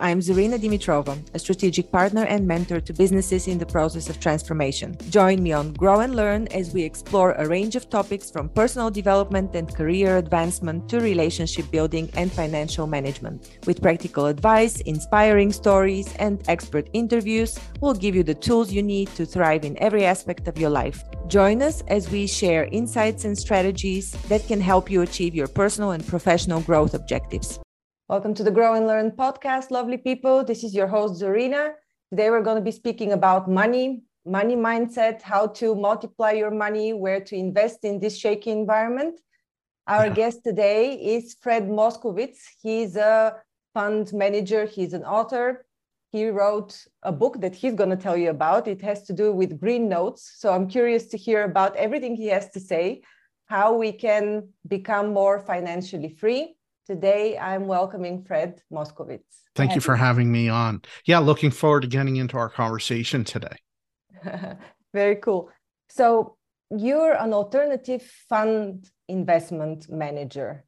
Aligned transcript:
I'm 0.00 0.20
Zarina 0.20 0.60
Dimitrova, 0.60 1.18
a 1.34 1.40
strategic 1.40 1.90
partner 1.90 2.24
and 2.24 2.46
mentor 2.46 2.80
to 2.80 2.92
businesses 2.92 3.48
in 3.48 3.58
the 3.58 3.66
process 3.66 4.08
of 4.08 4.20
transformation. 4.20 4.96
Join 5.10 5.42
me 5.42 5.50
on 5.50 5.72
Grow 5.72 5.98
and 5.98 6.14
Learn 6.14 6.46
as 6.52 6.72
we 6.72 6.84
explore 6.84 7.32
a 7.32 7.48
range 7.48 7.74
of 7.74 7.90
topics 7.90 8.30
from 8.30 8.48
personal 8.48 8.90
development 8.90 9.56
and 9.56 9.74
career 9.74 10.18
advancement 10.18 10.88
to 10.90 11.00
relationship 11.00 11.68
building 11.72 12.08
and 12.14 12.30
financial 12.30 12.86
management. 12.86 13.58
With 13.66 13.82
practical 13.82 14.26
advice, 14.26 14.80
inspiring 14.82 15.50
stories, 15.50 16.14
and 16.20 16.48
expert 16.48 16.88
interviews, 16.92 17.58
we'll 17.80 17.94
give 17.94 18.14
you 18.14 18.22
the 18.22 18.36
tools 18.36 18.70
you 18.70 18.84
need 18.84 19.08
to 19.16 19.26
thrive 19.26 19.64
in 19.64 19.76
every 19.82 20.04
aspect 20.04 20.46
of 20.46 20.58
your 20.58 20.70
life. 20.70 21.02
Join 21.26 21.60
us 21.60 21.82
as 21.88 22.08
we 22.08 22.28
share 22.28 22.68
insights 22.70 23.24
and 23.24 23.36
strategies 23.36 24.12
that 24.28 24.46
can 24.46 24.60
help 24.60 24.92
you 24.92 25.02
achieve 25.02 25.34
your 25.34 25.48
personal 25.48 25.90
and 25.90 26.06
professional 26.06 26.60
growth 26.60 26.94
objectives. 26.94 27.58
Welcome 28.08 28.32
to 28.36 28.42
the 28.42 28.50
Grow 28.50 28.72
and 28.72 28.86
Learn 28.86 29.10
podcast, 29.10 29.70
lovely 29.70 29.98
people. 29.98 30.42
This 30.42 30.64
is 30.64 30.74
your 30.74 30.86
host, 30.86 31.20
Zarina. 31.20 31.72
Today, 32.08 32.30
we're 32.30 32.40
going 32.40 32.56
to 32.56 32.62
be 32.62 32.70
speaking 32.70 33.12
about 33.12 33.50
money, 33.50 34.00
money 34.24 34.56
mindset, 34.56 35.20
how 35.20 35.48
to 35.48 35.74
multiply 35.74 36.30
your 36.30 36.50
money, 36.50 36.94
where 36.94 37.20
to 37.20 37.36
invest 37.36 37.84
in 37.84 38.00
this 38.00 38.16
shaky 38.16 38.50
environment. 38.50 39.20
Our 39.88 40.06
yeah. 40.06 40.14
guest 40.14 40.40
today 40.42 40.94
is 40.94 41.36
Fred 41.42 41.68
Moskowitz. 41.68 42.38
He's 42.62 42.96
a 42.96 43.34
fund 43.74 44.10
manager, 44.14 44.64
he's 44.64 44.94
an 44.94 45.04
author. 45.04 45.66
He 46.10 46.30
wrote 46.30 46.82
a 47.02 47.12
book 47.12 47.42
that 47.42 47.54
he's 47.54 47.74
going 47.74 47.90
to 47.90 47.96
tell 47.96 48.16
you 48.16 48.30
about. 48.30 48.68
It 48.68 48.80
has 48.80 49.02
to 49.08 49.12
do 49.12 49.34
with 49.34 49.60
green 49.60 49.86
notes. 49.86 50.32
So 50.38 50.50
I'm 50.50 50.66
curious 50.66 51.08
to 51.08 51.18
hear 51.18 51.44
about 51.44 51.76
everything 51.76 52.16
he 52.16 52.28
has 52.28 52.48
to 52.52 52.60
say, 52.60 53.02
how 53.44 53.74
we 53.76 53.92
can 53.92 54.48
become 54.66 55.12
more 55.12 55.40
financially 55.40 56.08
free 56.08 56.54
Today, 56.88 57.36
I'm 57.36 57.66
welcoming 57.66 58.24
Fred 58.24 58.62
Moskowitz. 58.72 59.20
Thank 59.54 59.74
you 59.74 59.80
for 59.82 59.94
having 59.94 60.32
me 60.32 60.48
on. 60.48 60.80
Yeah, 61.04 61.18
looking 61.18 61.50
forward 61.50 61.82
to 61.82 61.86
getting 61.86 62.16
into 62.16 62.38
our 62.38 62.48
conversation 62.48 63.24
today. 63.24 63.58
Very 64.94 65.16
cool. 65.16 65.50
So, 65.90 66.36
you're 66.70 67.12
an 67.12 67.34
alternative 67.34 68.02
fund 68.30 68.88
investment 69.06 69.90
manager. 69.90 70.64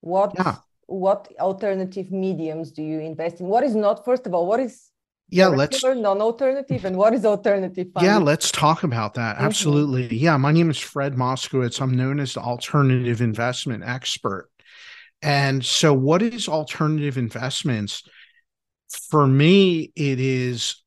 What 0.00 0.32
yeah. 0.34 0.56
what 0.86 1.28
alternative 1.38 2.10
mediums 2.10 2.72
do 2.72 2.82
you 2.82 3.00
invest 3.00 3.40
in? 3.40 3.46
What 3.46 3.62
is 3.62 3.74
not 3.74 4.02
first 4.02 4.26
of 4.26 4.32
all, 4.32 4.46
what 4.46 4.60
is 4.60 4.90
yeah 5.28 5.46
let's 5.46 5.84
non-alternative 5.84 6.84
and 6.84 6.96
what 6.96 7.14
is 7.14 7.24
alternative 7.24 7.86
fund? 7.94 8.04
yeah 8.04 8.16
let's 8.16 8.50
talk 8.50 8.82
about 8.82 9.14
that 9.14 9.36
mm-hmm. 9.36 9.44
absolutely 9.44 10.12
yeah 10.16 10.36
my 10.36 10.50
name 10.50 10.68
is 10.68 10.78
fred 10.78 11.14
moskowitz 11.14 11.80
i'm 11.80 11.96
known 11.96 12.18
as 12.18 12.34
the 12.34 12.40
alternative 12.40 13.20
investment 13.20 13.84
expert 13.86 14.50
and 15.22 15.64
so, 15.64 15.92
what 15.92 16.22
is 16.22 16.48
alternative 16.48 17.18
investments? 17.18 18.02
For 19.10 19.26
me, 19.26 19.92
it 19.94 20.18
is 20.18 20.82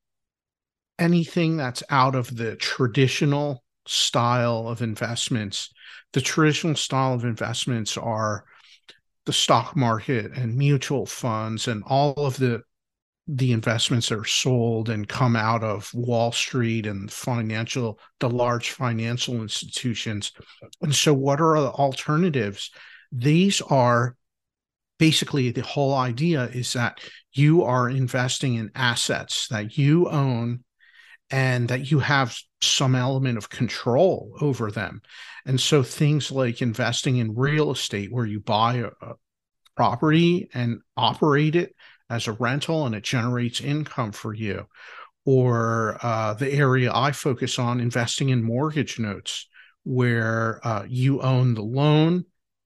anything 0.98 1.58
that's 1.58 1.84
out 1.90 2.16
of 2.16 2.36
the 2.36 2.56
traditional 2.56 3.64
style 3.86 4.68
of 4.68 4.82
investments. 4.82 5.70
The 6.14 6.22
traditional 6.22 6.76
style 6.76 7.14
of 7.14 7.26
investments 7.26 7.98
are 7.98 8.46
the 9.26 9.34
stock 9.34 9.76
market 9.76 10.32
and 10.36 10.56
mutual 10.56 11.06
funds 11.06 11.68
and 11.68 11.84
all 11.86 12.14
of 12.26 12.38
the 12.38 12.62
the 13.28 13.54
investments 13.54 14.10
that 14.10 14.20
are 14.20 14.26
sold 14.26 14.90
and 14.90 15.08
come 15.08 15.38
out 15.38 15.64
of 15.64 15.90
Wall 15.94 16.34
Street 16.34 16.86
and 16.86 17.10
financial 17.10 17.98
the 18.20 18.30
large 18.30 18.72
financial 18.72 19.36
institutions. 19.42 20.34
And 20.82 20.94
so 20.94 21.14
what 21.14 21.40
are 21.40 21.62
the 21.62 21.70
alternatives? 21.70 22.70
These 23.14 23.62
are 23.62 24.18
basically 25.04 25.52
the 25.52 25.62
whole 25.64 25.94
idea 25.94 26.46
is 26.54 26.72
that 26.72 27.02
you 27.34 27.62
are 27.62 27.90
investing 27.90 28.54
in 28.54 28.72
assets 28.74 29.50
that 29.50 29.78
you 29.78 30.08
own 30.08 30.64
and 31.30 31.68
that 31.68 31.92
you 31.92 32.00
have 32.00 32.38
some 32.62 32.96
element 32.96 33.38
of 33.38 33.50
control 33.50 34.32
over 34.40 34.72
them. 34.72 35.02
And 35.46 35.60
so 35.60 35.84
things 35.84 36.32
like 36.32 36.62
investing 36.62 37.18
in 37.18 37.36
real 37.36 37.72
estate 37.72 38.14
where 38.14 38.26
you 38.26 38.40
buy 38.40 38.76
a, 38.76 38.92
a 39.02 39.16
property 39.76 40.48
and 40.54 40.80
operate 40.96 41.58
it 41.58 41.76
as 42.10 42.28
a 42.28 42.32
rental 42.32 42.86
and 42.86 42.96
it 42.96 43.04
generates 43.04 43.60
income 43.60 44.14
for 44.14 44.34
you 44.34 44.68
or 45.26 45.98
uh, 46.02 46.34
the 46.34 46.50
area 46.54 46.90
I 46.94 47.12
focus 47.12 47.60
on, 47.60 47.82
investing 47.82 48.30
in 48.30 48.42
mortgage 48.42 49.00
notes, 49.00 49.50
where 49.84 50.66
uh, 50.66 50.86
you 50.88 51.22
own 51.22 51.56
the 51.56 51.62
loan 51.62 52.24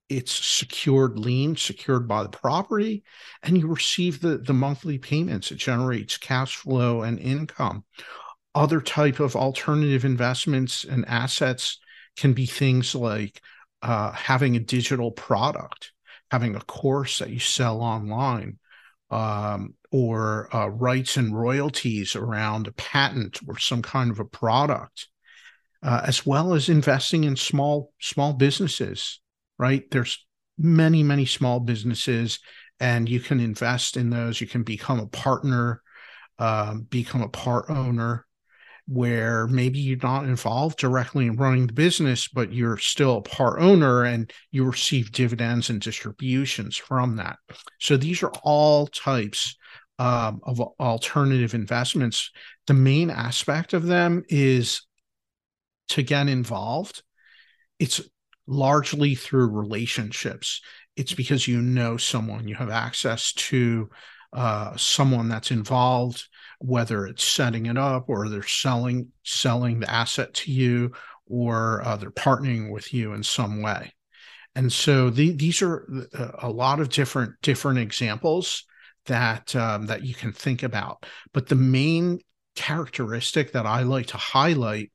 it's 0.09 0.31
secured 0.31 1.19
lien 1.19 1.56
secured 1.56 2.07
by 2.07 2.23
the 2.23 2.29
property 2.29 3.03
and 3.44 3.57
you 3.57 3.68
receive 3.68 4.22
the 4.22 4.38
the 4.38 4.53
monthly 4.53 4.97
payments. 4.97 5.51
It 5.51 5.57
generates 5.57 6.18
cash 6.18 6.56
flow 6.56 7.01
and 7.01 7.19
income. 7.19 7.84
Other 8.56 8.81
type 8.81 9.19
of 9.19 9.35
alternative 9.35 10.06
investments 10.06 10.84
and 10.84 11.07
assets 11.07 11.79
can 12.16 12.34
be 12.34 12.46
things 12.46 12.96
like 12.96 13.41
uh, 13.81 14.12
having 14.12 14.56
a 14.56 14.59
digital 14.59 15.12
product 15.12 15.91
having 16.31 16.56
a 16.56 16.62
course 16.62 17.19
that 17.19 17.29
you 17.29 17.40
sell 17.40 17.81
online 17.81 18.57
um, 19.09 19.73
or 19.91 20.53
uh, 20.53 20.67
rights 20.67 21.17
and 21.17 21.38
royalties 21.38 22.16
around 22.16 22.67
a 22.67 22.72
patent 22.73 23.40
or 23.47 23.57
some 23.57 23.81
kind 23.81 24.12
of 24.12 24.19
a 24.19 24.25
product 24.25 25.07
uh, 25.84 26.01
as 26.06 26.25
well 26.25 26.53
as 26.53 26.69
investing 26.69 27.23
in 27.23 27.35
small 27.35 27.94
small 28.00 28.34
businesses 28.34 29.22
right? 29.57 29.90
There's 29.91 30.25
many, 30.57 31.03
many 31.03 31.25
small 31.25 31.59
businesses, 31.59 32.40
and 32.79 33.07
you 33.09 33.19
can 33.19 33.40
invest 33.40 33.97
in 33.97 34.09
those. 34.09 34.40
You 34.40 34.47
can 34.47 34.63
become 34.63 35.00
a 35.00 35.07
partner, 35.07 35.81
um, 36.40 36.81
become 36.90 37.22
a 37.22 37.29
part 37.29 37.69
owner, 37.69 38.25
where 38.88 39.47
maybe 39.47 39.79
you're 39.79 39.97
not 40.01 40.23
involved 40.23 40.79
directly 40.79 41.28
in 41.28 41.35
running 41.35 41.67
the 41.67 41.73
business, 41.73 42.29
but 42.29 42.53
you're 42.53 42.78
still 42.78 43.17
a 43.17 43.22
part 43.22 43.59
owner 43.59 44.03
and 44.03 44.31
you 44.51 44.63
receive 44.63 45.12
dividends 45.12 45.69
and 45.69 45.81
distributions 45.81 46.78
from 46.78 47.17
that. 47.17 47.38
So 47.79 47.97
these 47.97 48.23
are 48.23 48.31
all 48.44 48.88
types 48.88 49.57
um, 50.00 50.40
of 50.44 50.62
alternative 50.79 51.53
investments. 51.53 52.31
The 52.67 52.75
main 52.75 53.09
aspect 53.09 53.73
of 53.73 53.85
them 53.85 54.23
is 54.29 54.84
to 55.90 56.01
get 56.01 56.29
involved. 56.29 57.03
It's 57.79 58.01
largely 58.47 59.16
through 59.16 59.50
relationships. 59.50 60.62
It's 60.96 61.13
because 61.13 61.47
you 61.47 61.62
know 61.62 61.97
someone, 61.97 62.47
you 62.47 62.56
have 62.56 62.69
access 62.69 63.34
to 63.34 63.90
uh, 64.34 64.75
someone 64.75 65.30
that's 65.30 65.52
involved, 65.52 66.28
whether 66.59 67.06
it's 67.06 67.24
setting 67.24 67.68
it 67.68 67.78
up 67.78 68.09
or 68.09 68.28
they're 68.28 68.44
selling 68.44 69.09
selling 69.24 69.80
the 69.80 69.90
asset 69.90 70.34
to 70.34 70.52
you, 70.52 70.94
or 71.28 71.81
uh, 71.85 71.97
they're 71.97 72.12
partnering 72.12 72.72
with 72.72 72.94
you 72.94 73.13
in 73.13 73.24
some 73.24 73.62
way. 73.62 73.94
And 74.56 74.74
so 74.74 75.12
the, 75.12 75.31
these 75.34 75.62
are 75.62 75.88
uh, 76.18 76.31
a 76.40 76.50
lot 76.50 76.79
of 76.79 76.90
different 76.90 77.34
different 77.41 77.79
examples 77.79 78.64
that 79.06 79.56
um, 79.56 79.85
that 79.85 80.03
you 80.03 80.16
can 80.16 80.31
think 80.31 80.64
about. 80.64 81.06
But 81.34 81.47
the 81.47 81.56
main 81.56 82.19
characteristic 82.56 83.52
that 83.52 83.66
I 83.66 83.84
like 83.84 84.08
to 84.08 84.18
highlight 84.18 84.91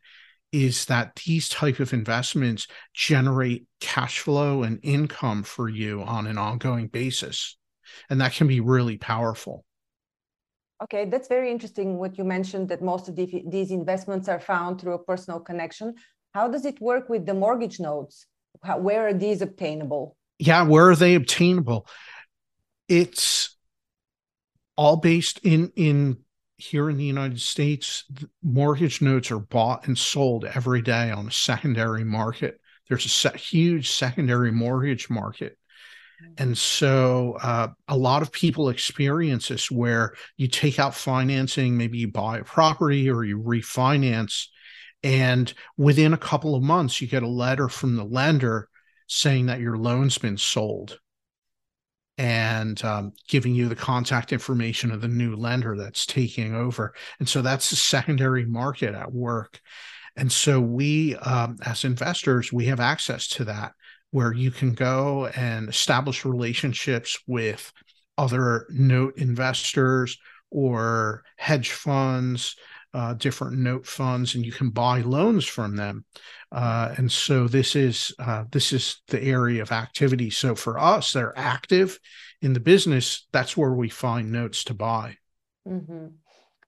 is 0.52 0.84
that 0.84 1.16
these 1.24 1.48
type 1.48 1.80
of 1.80 1.92
investments 1.92 2.66
generate 2.94 3.66
cash 3.80 4.18
flow 4.18 4.62
and 4.62 4.78
income 4.82 5.42
for 5.42 5.68
you 5.68 6.02
on 6.02 6.26
an 6.26 6.38
ongoing 6.38 6.88
basis 6.88 7.56
and 8.10 8.20
that 8.20 8.32
can 8.32 8.46
be 8.46 8.60
really 8.60 8.98
powerful. 8.98 9.64
Okay 10.82 11.04
that's 11.04 11.28
very 11.28 11.50
interesting 11.50 11.98
what 11.98 12.18
you 12.18 12.24
mentioned 12.24 12.68
that 12.68 12.82
most 12.82 13.08
of 13.08 13.16
the, 13.16 13.44
these 13.46 13.70
investments 13.70 14.28
are 14.28 14.40
found 14.40 14.80
through 14.80 14.94
a 14.94 15.02
personal 15.02 15.40
connection. 15.40 15.94
How 16.34 16.48
does 16.48 16.64
it 16.64 16.80
work 16.80 17.08
with 17.08 17.26
the 17.26 17.34
mortgage 17.34 17.78
notes? 17.78 18.26
How, 18.62 18.78
where 18.78 19.06
are 19.06 19.14
these 19.14 19.42
obtainable? 19.42 20.16
Yeah 20.38 20.62
where 20.62 20.88
are 20.90 20.96
they 20.96 21.14
obtainable? 21.14 21.86
It's 22.88 23.56
all 24.76 24.96
based 24.96 25.38
in 25.44 25.72
in 25.76 26.18
here 26.62 26.88
in 26.88 26.96
the 26.96 27.04
United 27.04 27.40
States, 27.40 28.04
mortgage 28.42 29.02
notes 29.02 29.30
are 29.30 29.38
bought 29.38 29.86
and 29.86 29.98
sold 29.98 30.44
every 30.44 30.80
day 30.80 31.10
on 31.10 31.24
the 31.24 31.30
secondary 31.30 32.04
market. 32.04 32.60
There's 32.88 33.24
a 33.24 33.36
huge 33.36 33.90
secondary 33.90 34.52
mortgage 34.52 35.10
market. 35.10 35.58
Mm-hmm. 36.22 36.32
And 36.38 36.56
so 36.58 37.36
uh, 37.42 37.68
a 37.88 37.96
lot 37.96 38.22
of 38.22 38.30
people 38.30 38.68
experience 38.68 39.48
this 39.48 39.70
where 39.70 40.14
you 40.36 40.46
take 40.46 40.78
out 40.78 40.94
financing, 40.94 41.76
maybe 41.76 41.98
you 41.98 42.10
buy 42.12 42.38
a 42.38 42.44
property 42.44 43.10
or 43.10 43.24
you 43.24 43.38
refinance, 43.38 44.46
and 45.02 45.52
within 45.76 46.12
a 46.12 46.18
couple 46.18 46.54
of 46.54 46.62
months, 46.62 47.00
you 47.00 47.08
get 47.08 47.24
a 47.24 47.28
letter 47.28 47.68
from 47.68 47.96
the 47.96 48.04
lender 48.04 48.68
saying 49.08 49.46
that 49.46 49.60
your 49.60 49.76
loan's 49.76 50.16
been 50.16 50.38
sold 50.38 51.00
and 52.22 52.84
um, 52.84 53.12
giving 53.26 53.52
you 53.52 53.68
the 53.68 53.74
contact 53.74 54.32
information 54.32 54.92
of 54.92 55.00
the 55.00 55.08
new 55.08 55.34
lender 55.34 55.76
that's 55.76 56.06
taking 56.06 56.54
over. 56.54 56.94
And 57.18 57.28
so 57.28 57.42
that's 57.42 57.68
the 57.68 57.74
secondary 57.74 58.46
market 58.46 58.94
at 58.94 59.12
work. 59.12 59.60
And 60.14 60.30
so 60.30 60.60
we, 60.60 61.16
um, 61.16 61.56
as 61.66 61.82
investors, 61.82 62.52
we 62.52 62.66
have 62.66 62.78
access 62.78 63.26
to 63.30 63.44
that 63.46 63.72
where 64.12 64.32
you 64.32 64.52
can 64.52 64.72
go 64.72 65.26
and 65.34 65.68
establish 65.68 66.24
relationships 66.24 67.18
with 67.26 67.72
other 68.16 68.66
note 68.70 69.18
investors 69.18 70.16
or 70.48 71.24
hedge 71.38 71.72
funds, 71.72 72.54
uh, 72.94 73.14
different 73.14 73.58
note 73.58 73.86
funds, 73.86 74.34
and 74.34 74.44
you 74.44 74.52
can 74.52 74.70
buy 74.70 75.00
loans 75.00 75.46
from 75.46 75.76
them. 75.76 76.04
Uh, 76.50 76.94
and 76.98 77.10
so 77.10 77.48
this 77.48 77.74
is 77.74 78.12
uh, 78.18 78.44
this 78.50 78.72
is 78.72 79.00
the 79.08 79.22
area 79.22 79.62
of 79.62 79.72
activity. 79.72 80.30
So 80.30 80.54
for 80.54 80.78
us, 80.78 81.12
they're 81.12 81.36
active 81.38 81.98
in 82.42 82.52
the 82.52 82.60
business. 82.60 83.26
That's 83.32 83.56
where 83.56 83.72
we 83.72 83.88
find 83.88 84.30
notes 84.30 84.64
to 84.64 84.74
buy. 84.74 85.16
Mm-hmm. 85.66 86.06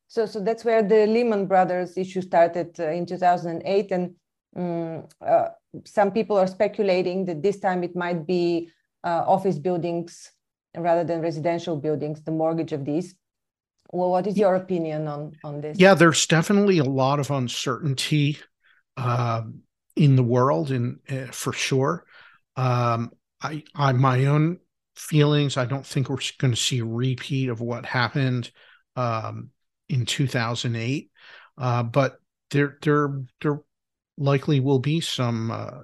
So 0.09 0.27
so 0.27 0.41
that's 0.41 0.65
where 0.65 0.83
the 0.83 1.07
Lehman 1.07 1.47
Brothers 1.47 1.97
issue 1.99 2.23
started 2.23 2.79
uh, 2.79 2.91
in 2.91 3.05
2008, 3.07 3.91
and 3.91 4.15
um, 4.57 5.09
some 5.85 6.11
people 6.11 6.39
are 6.39 6.47
speculating 6.47 7.25
that 7.27 7.43
this 7.43 7.59
time 7.59 7.83
it 7.83 7.97
might 7.97 8.27
be 8.27 8.71
uh, 9.03 9.25
office 9.27 9.59
buildings 9.59 10.31
rather 10.77 11.05
than 11.05 11.21
residential 11.21 11.77
buildings, 11.77 12.23
the 12.23 12.31
mortgage 12.31 12.73
of 12.73 12.85
these. 12.85 13.15
Well, 13.93 14.11
what 14.11 14.27
is 14.27 14.37
your 14.37 14.55
opinion 14.57 15.07
on 15.09 15.33
on 15.45 15.61
this? 15.61 15.79
Yeah, 15.79 15.95
there's 15.95 16.27
definitely 16.27 16.79
a 16.79 16.85
lot 16.85 17.21
of 17.21 17.31
uncertainty 17.31 18.39
uh, 18.97 19.43
in 19.97 20.17
the 20.17 20.23
world, 20.23 20.71
and 20.71 20.99
uh, 21.09 21.27
for 21.27 21.53
sure. 21.53 22.05
Um, 22.57 23.13
I, 23.43 23.63
I, 23.75 23.93
my 23.93 24.27
own 24.27 24.59
feelings. 24.97 25.57
I 25.57 25.67
don't 25.67 25.87
think 25.87 26.09
we're 26.09 26.19
going 26.39 26.53
to 26.53 26.61
see 26.61 26.79
a 26.79 26.85
repeat 26.85 27.49
of 27.49 27.61
what 27.61 27.85
happened 27.85 28.51
um, 28.97 29.51
in 29.89 30.07
2008, 30.07 31.11
uh, 31.59 31.83
but 31.83 32.19
there, 32.51 32.79
there, 32.83 33.23
there 33.43 33.61
likely 34.17 34.61
will 34.61 34.79
be 34.79 35.01
some, 35.01 35.51
uh, 35.51 35.81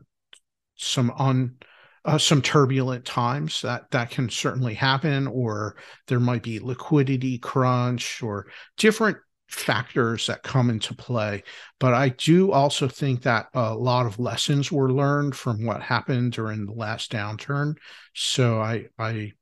some 0.76 1.10
on 1.10 1.56
uh, 2.04 2.18
some 2.18 2.40
turbulent 2.40 3.04
times 3.04 3.60
that 3.62 3.90
that 3.90 4.10
can 4.10 4.28
certainly 4.30 4.74
happen 4.74 5.26
or 5.26 5.76
there 6.06 6.20
might 6.20 6.42
be 6.42 6.58
liquidity 6.58 7.38
crunch 7.38 8.22
or 8.22 8.46
different 8.76 9.18
factors 9.48 10.26
that 10.26 10.42
come 10.42 10.70
into 10.70 10.94
play. 10.94 11.42
But 11.78 11.94
i 11.94 12.10
do 12.10 12.52
also 12.52 12.88
think 12.88 13.22
that 13.22 13.48
a 13.54 13.74
lot 13.74 14.06
of 14.06 14.18
lessons 14.18 14.70
were 14.72 14.92
learned 14.92 15.36
from 15.36 15.66
what 15.66 15.82
happened 15.82 16.32
during 16.32 16.66
the 16.66 16.72
last 16.72 17.12
downturn. 17.12 17.74
So 18.14 18.60
i 18.60 18.86
i 18.98 19.32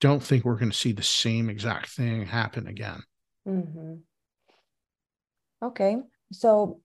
don't 0.00 0.22
think 0.22 0.44
we're 0.44 0.58
going 0.58 0.70
to 0.70 0.76
see 0.76 0.92
the 0.92 1.02
same 1.02 1.48
exact 1.48 1.88
thing 1.88 2.26
happen 2.26 2.66
again. 2.66 3.02
Mm-hmm. 3.48 3.94
okay. 5.62 5.96
So 6.32 6.80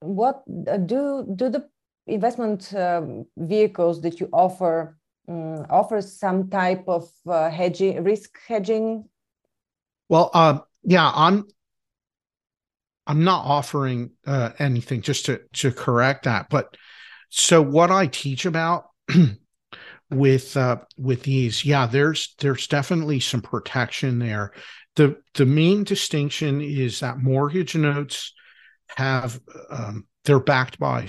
what 0.00 0.42
uh, 0.68 0.76
do 0.76 1.26
do 1.34 1.48
the 1.48 1.68
investment 2.06 2.74
um, 2.74 3.26
vehicles 3.36 4.00
that 4.02 4.20
you 4.20 4.28
offer 4.32 4.98
um, 5.26 5.64
offer 5.70 6.02
some 6.02 6.50
type 6.50 6.84
of 6.86 7.10
uh, 7.26 7.50
hedging 7.50 8.02
risk 8.04 8.38
hedging? 8.46 9.04
Well 10.08 10.30
uh, 10.34 10.58
yeah 10.82 11.10
i'm 11.14 11.46
i'm 13.06 13.24
not 13.24 13.44
offering 13.46 14.10
uh, 14.26 14.50
anything 14.58 15.00
just 15.00 15.26
to 15.26 15.40
to 15.54 15.72
correct 15.72 16.24
that 16.24 16.48
but 16.50 16.76
so 17.30 17.62
what 17.62 17.90
i 17.90 18.06
teach 18.06 18.44
about 18.44 18.90
with 20.10 20.56
uh, 20.56 20.76
with 20.96 21.22
these 21.22 21.64
yeah 21.64 21.86
there's 21.86 22.34
there's 22.38 22.66
definitely 22.66 23.20
some 23.20 23.42
protection 23.42 24.18
there. 24.18 24.52
The 24.96 25.16
the 25.34 25.46
main 25.46 25.84
distinction 25.84 26.60
is 26.60 27.00
that 27.00 27.18
mortgage 27.18 27.74
notes 27.74 28.32
have 28.96 29.40
um, 29.70 30.06
they're 30.24 30.40
backed 30.40 30.78
by 30.78 31.08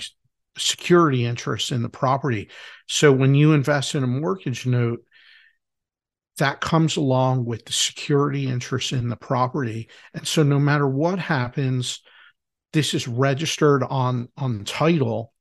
security 0.58 1.24
interest 1.24 1.72
in 1.72 1.82
the 1.82 1.88
property. 1.88 2.50
So 2.88 3.12
when 3.12 3.34
you 3.34 3.52
invest 3.52 3.94
in 3.94 4.02
a 4.02 4.08
mortgage 4.08 4.66
note, 4.66 5.00
that 6.38 6.60
comes 6.60 6.96
along 6.96 7.46
with 7.46 7.64
the 7.64 7.72
security 7.72 8.46
interest 8.46 8.92
in 8.92 9.08
the 9.08 9.16
property. 9.16 9.88
And 10.12 10.26
so 10.26 10.42
no 10.42 10.58
matter 10.58 10.86
what 10.86 11.18
happens, 11.18 12.00
this 12.72 12.92
is 12.92 13.08
registered 13.08 13.82
on 13.82 14.28
on 14.36 14.64
title 14.64 15.32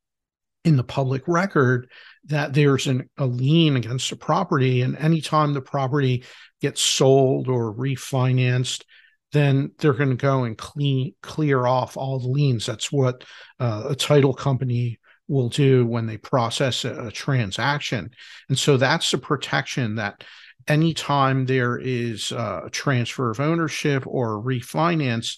in 0.64 0.78
the 0.78 0.84
public 0.84 1.28
record 1.28 1.90
that 2.26 2.54
there's 2.54 2.88
an, 2.88 3.10
a 3.18 3.26
lien 3.26 3.76
against 3.76 4.10
the 4.10 4.16
property. 4.16 4.82
And 4.82 4.98
anytime 4.98 5.54
the 5.54 5.62
property 5.62 6.24
gets 6.62 6.82
sold 6.82 7.50
or 7.50 7.76
refinanced, 7.76 8.84
then 9.32 9.72
they're 9.78 9.94
going 9.94 10.10
to 10.10 10.16
go 10.16 10.46
and 10.46 10.58
clean 10.58 11.14
clear 11.22 11.66
off 11.66 11.98
all 11.98 12.20
the 12.20 12.30
liens. 12.30 12.66
That's 12.66 12.92
what 12.92 13.26
uh, 13.60 13.88
a 13.90 13.96
title 13.96 14.34
company 14.34 14.98
will 15.28 15.50
do 15.50 15.86
when 15.86 16.06
they 16.06 16.18
process 16.18 16.86
a, 16.86 17.08
a 17.08 17.12
transaction. 17.12 18.12
And 18.50 18.58
so 18.58 18.78
that's 18.78 19.12
the 19.12 19.18
protection 19.18 19.96
that 19.96 20.24
anytime 20.68 21.46
there 21.46 21.78
is 21.78 22.32
a 22.32 22.70
transfer 22.72 23.30
of 23.30 23.40
ownership 23.40 24.06
or 24.06 24.42
refinance, 24.42 25.38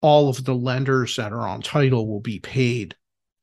all 0.00 0.28
of 0.28 0.44
the 0.44 0.54
lenders 0.54 1.16
that 1.16 1.32
are 1.32 1.46
on 1.48 1.62
title 1.62 2.06
will 2.06 2.20
be 2.20 2.38
paid. 2.38 2.94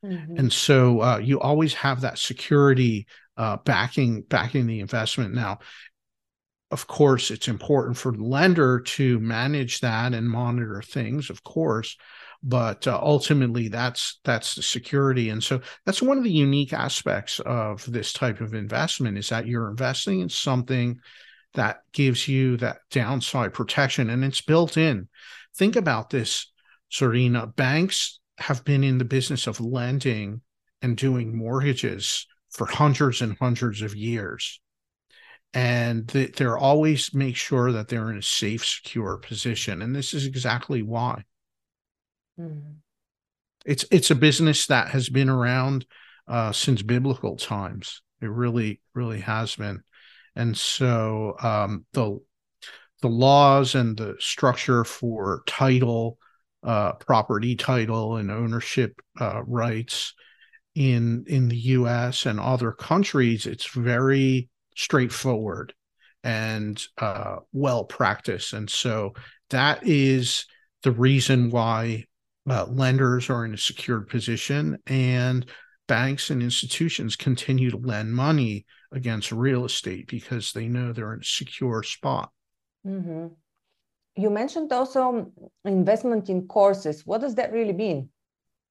Mm-hmm. 0.06 0.38
And 0.38 0.54
so 0.54 1.02
uh, 1.02 1.18
you 1.18 1.40
always 1.40 1.74
have 1.76 2.02
that 2.02 2.20
security 2.20 3.08
uh, 3.38 3.58
backing 3.58 4.22
backing 4.22 4.68
the 4.68 4.80
investment. 4.80 5.34
Now, 5.34 5.60
of 6.72 6.88
course, 6.88 7.32
it's 7.32 7.48
important 7.48 7.98
for 7.98 8.12
the 8.12 8.24
lender 8.24 8.80
to 8.82 9.20
manage 9.20 9.80
that 9.82 10.14
and 10.14 10.28
monitor 10.30 10.82
things, 10.82 11.30
of 11.30 11.44
course, 11.44 11.98
but 12.44 12.86
uh, 12.88 13.00
ultimately 13.02 13.70
that's 13.70 14.20
that's 14.26 14.56
the 14.56 14.62
security. 14.62 15.30
And 15.30 15.42
so 15.42 15.62
that's 15.86 16.02
one 16.02 16.18
of 16.18 16.26
the 16.26 16.32
unique 16.32 16.74
aspects 16.74 17.40
of 17.40 17.90
this 17.90 18.12
type 18.12 18.42
of 18.42 18.54
investment 18.54 19.18
is 19.18 19.30
that 19.30 19.48
you're 19.48 19.70
investing 19.70 20.20
in 20.20 20.30
something 20.30 21.00
that 21.54 21.82
gives 21.94 22.28
you 22.28 22.58
that 22.58 22.80
downside 22.92 23.54
protection 23.54 24.10
and 24.10 24.26
it's 24.26 24.42
built 24.42 24.76
in. 24.76 25.08
Think 25.56 25.78
about 25.78 26.10
this 26.10 26.52
Zarina. 26.92 27.56
Banks 27.56 28.20
have 28.40 28.66
been 28.66 28.84
in 28.84 28.98
the 28.98 29.06
business 29.06 29.48
of 29.48 29.62
lending 29.62 30.42
and 30.82 30.98
doing 30.98 31.36
mortgages 31.36 32.28
for 32.52 32.68
hundreds 32.68 33.22
and 33.22 33.38
hundreds 33.40 33.82
of 33.82 33.96
years. 33.96 34.60
And 35.54 36.08
they're 36.08 36.58
always 36.58 37.14
make 37.14 37.36
sure 37.36 37.72
that 37.72 37.88
they're 37.88 38.10
in 38.10 38.18
a 38.18 38.24
safe 38.24 38.66
secure 38.66 39.18
position. 39.18 39.84
And 39.84 39.96
this 39.96 40.14
is 40.14 40.26
exactly 40.26 40.82
why 40.82 41.24
Mm. 42.40 42.76
It's 43.66 43.86
it's 43.92 44.12
a 44.12 44.16
business 44.16 44.68
that 44.68 44.90
has 44.90 45.10
been 45.10 45.30
around 45.30 45.86
uh, 46.28 46.52
since 46.52 46.82
biblical 46.82 47.38
times. 47.38 48.02
It 48.22 48.30
really 48.30 48.82
really 48.94 49.22
has 49.22 49.56
been, 49.56 49.84
and 50.36 50.58
so 50.58 51.36
um, 51.42 51.86
the 51.94 52.20
the 53.02 53.10
laws 53.10 53.76
and 53.76 53.98
the 53.98 54.16
structure 54.20 54.84
for 54.84 55.44
title, 55.46 56.18
uh, 56.64 56.94
property 56.94 57.56
title, 57.56 58.18
and 58.18 58.32
ownership 58.32 59.02
uh, 59.20 59.44
rights 59.46 60.14
in 60.76 61.26
in 61.28 61.50
the 61.50 61.58
U.S. 61.58 62.26
and 62.26 62.40
other 62.40 62.72
countries, 62.72 63.46
it's 63.46 63.68
very 63.68 64.50
straightforward 64.76 65.74
and 66.24 66.84
uh, 66.98 67.38
well 67.54 67.86
practiced, 67.86 68.54
and 68.54 68.70
so 68.70 69.14
that 69.52 69.86
is 69.86 70.46
the 70.82 70.92
reason 70.92 71.50
why 71.50 72.06
uh, 72.50 72.66
lenders 72.66 73.30
are 73.30 73.46
in 73.46 73.54
a 73.54 73.58
secured 73.58 74.08
position 74.08 74.78
and 74.88 75.46
banks 75.88 76.30
and 76.30 76.42
institutions 76.42 77.16
continue 77.16 77.70
to 77.70 77.78
lend 77.78 78.14
money 78.14 78.66
against 78.92 79.32
real 79.32 79.66
estate 79.66 80.08
because 80.08 80.52
they 80.52 80.68
know 80.68 80.94
they're 80.94 81.14
in 81.14 81.22
a 81.22 81.24
secure 81.24 81.84
spot. 81.84 82.32
Mm-hmm. 82.86 83.28
You 84.16 84.30
mentioned 84.30 84.72
also 84.72 85.32
investment 85.66 86.30
in 86.30 86.48
courses. 86.48 87.02
What 87.06 87.22
does 87.22 87.36
that 87.36 87.52
really 87.52 87.74
mean? 87.74 88.10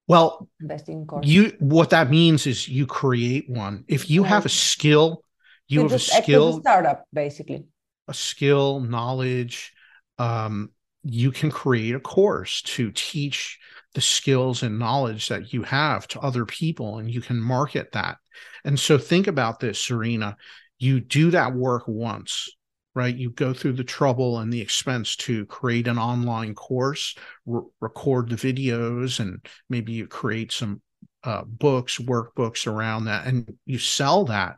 Well, 0.07 0.49
investing 0.61 1.01
in 1.01 1.07
courses. 1.07 1.33
You 1.33 1.53
what 1.59 1.91
that 1.91 2.11
means 2.11 2.47
is 2.47 2.69
you 2.69 2.87
create 2.87 3.49
one. 3.49 3.85
If 3.89 4.11
you 4.11 4.23
have 4.25 4.47
a 4.47 4.49
skill, 4.49 5.25
you 5.69 5.83
have 5.83 5.93
a 5.93 5.99
skill 5.99 6.59
a 6.59 6.61
startup 6.61 7.05
basically. 7.13 7.65
A 8.09 8.15
skill, 8.15 8.81
knowledge, 8.81 9.73
um, 10.19 10.71
you 11.05 11.33
can 11.33 11.51
create 11.51 11.95
a 11.95 12.01
course 12.01 12.63
to 12.63 12.93
teach 12.93 13.59
the 13.95 14.01
skills 14.01 14.63
and 14.63 14.79
knowledge 14.79 15.29
that 15.29 15.53
you 15.53 15.63
have 15.63 16.09
to 16.09 16.21
other 16.21 16.47
people 16.47 16.99
and 16.99 17.11
you 17.11 17.21
can 17.21 17.41
market 17.41 17.93
that. 17.93 18.19
And 18.65 18.79
so 18.79 18.99
think 18.99 19.27
about 19.27 19.61
this, 19.61 19.87
Zarina. 19.87 20.37
You 20.79 21.01
do 21.01 21.31
that 21.33 21.55
work 21.55 21.85
once, 21.87 22.49
right? 22.95 23.15
You 23.15 23.31
go 23.31 23.53
through 23.53 23.75
the 23.75 23.85
trouble 23.85 24.39
and 24.39 24.53
the 24.53 24.61
expense 24.61 25.17
to 25.17 25.45
create 25.47 25.89
an 25.89 25.99
online 25.99 26.55
course, 26.55 27.17
re- 27.47 27.63
record 27.81 28.31
the 28.31 28.37
videos, 28.37 29.21
and 29.21 29.45
maybe 29.69 29.93
you 29.93 30.07
create 30.07 30.53
some 30.53 30.81
uh, 31.25 31.43
books, 31.45 31.99
workbooks 31.99 32.67
around 32.67 33.05
that, 33.05 33.27
and 33.27 33.53
you 33.67 33.79
sell 33.79 34.25
that. 34.27 34.57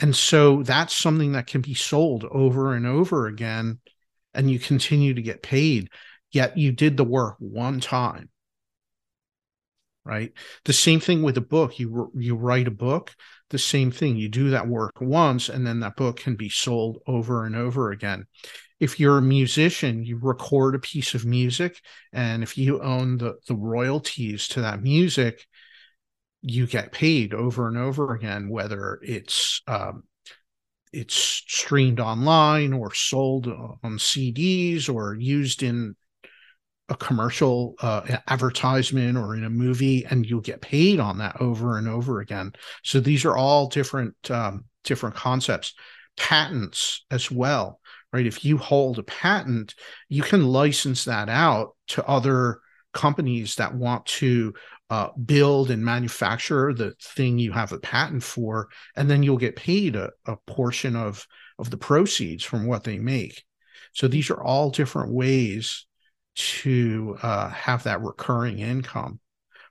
And 0.00 0.14
so 0.14 0.62
that's 0.62 0.94
something 0.94 1.32
that 1.32 1.46
can 1.46 1.60
be 1.60 1.74
sold 1.74 2.24
over 2.24 2.74
and 2.74 2.86
over 2.86 3.26
again 3.26 3.80
and 4.36 4.50
you 4.50 4.58
continue 4.58 5.14
to 5.14 5.22
get 5.22 5.42
paid, 5.42 5.90
yet 6.32 6.56
you 6.58 6.72
did 6.72 6.96
the 6.96 7.04
work 7.04 7.36
one 7.38 7.80
time. 7.80 8.30
right? 10.04 10.32
The 10.64 10.72
same 10.72 11.00
thing 11.00 11.22
with 11.22 11.36
a 11.36 11.40
book. 11.42 11.78
You 11.78 12.10
you 12.14 12.36
write 12.36 12.68
a 12.68 12.72
book, 12.72 13.14
the 13.50 13.58
same 13.58 13.90
thing. 13.90 14.16
You 14.16 14.28
do 14.28 14.50
that 14.50 14.68
work 14.68 15.00
once, 15.00 15.48
and 15.48 15.66
then 15.66 15.80
that 15.80 15.96
book 15.96 16.18
can 16.18 16.36
be 16.36 16.48
sold 16.48 16.98
over 17.06 17.44
and 17.44 17.56
over 17.56 17.90
again. 17.90 18.26
If 18.78 19.00
you're 19.00 19.18
a 19.18 19.22
musician, 19.22 20.04
you 20.04 20.18
record 20.20 20.74
a 20.74 20.78
piece 20.78 21.14
of 21.14 21.24
music, 21.24 21.80
and 22.12 22.42
if 22.42 22.56
you 22.58 22.80
own 22.82 23.18
the 23.18 23.34
the 23.48 23.56
royalties 23.56 24.48
to 24.48 24.60
that 24.62 24.82
music, 24.82 25.46
you 26.42 26.66
get 26.66 26.92
paid 26.92 27.34
over 27.34 27.68
and 27.68 27.76
over 27.78 28.14
again, 28.14 28.48
whether 28.48 29.00
it's 29.02 29.62
um, 29.66 30.04
it's 30.96 31.14
streamed 31.14 32.00
online 32.00 32.72
or 32.72 32.94
sold 32.94 33.46
on 33.46 33.98
CDs 33.98 34.92
or 34.92 35.14
used 35.14 35.62
in 35.62 35.94
a 36.88 36.96
commercial 36.96 37.74
uh, 37.80 38.18
advertisement 38.28 39.18
or 39.18 39.34
in 39.34 39.44
a 39.44 39.50
movie 39.50 40.06
and 40.06 40.24
you'll 40.24 40.40
get 40.40 40.60
paid 40.60 41.00
on 41.00 41.18
that 41.18 41.40
over 41.40 41.78
and 41.78 41.88
over 41.88 42.20
again. 42.20 42.52
So 42.82 43.00
these 43.00 43.24
are 43.24 43.36
all 43.36 43.68
different 43.68 44.14
um, 44.30 44.64
different 44.84 45.16
concepts. 45.16 45.74
Patents 46.16 47.04
as 47.10 47.30
well 47.30 47.80
right? 48.12 48.26
If 48.26 48.44
you 48.44 48.56
hold 48.56 48.98
a 48.98 49.02
patent 49.02 49.74
you 50.08 50.22
can 50.22 50.46
license 50.46 51.04
that 51.04 51.28
out 51.28 51.74
to 51.88 52.06
other 52.06 52.60
companies 52.94 53.56
that 53.56 53.74
want 53.74 54.06
to 54.06 54.54
uh, 54.90 55.08
build 55.24 55.70
and 55.70 55.84
manufacture 55.84 56.72
the 56.72 56.94
thing 57.02 57.38
you 57.38 57.52
have 57.52 57.72
a 57.72 57.78
patent 57.78 58.22
for 58.22 58.68
and 58.96 59.10
then 59.10 59.22
you'll 59.22 59.36
get 59.36 59.56
paid 59.56 59.96
a, 59.96 60.10
a 60.26 60.36
portion 60.46 60.94
of 60.94 61.26
of 61.58 61.70
the 61.70 61.76
proceeds 61.76 62.44
from 62.44 62.66
what 62.66 62.84
they 62.84 62.98
make 62.98 63.44
so 63.92 64.06
these 64.08 64.30
are 64.30 64.42
all 64.42 64.70
different 64.70 65.12
ways 65.12 65.86
to 66.36 67.16
uh, 67.22 67.48
have 67.48 67.82
that 67.84 68.02
recurring 68.02 68.58
income 68.58 69.20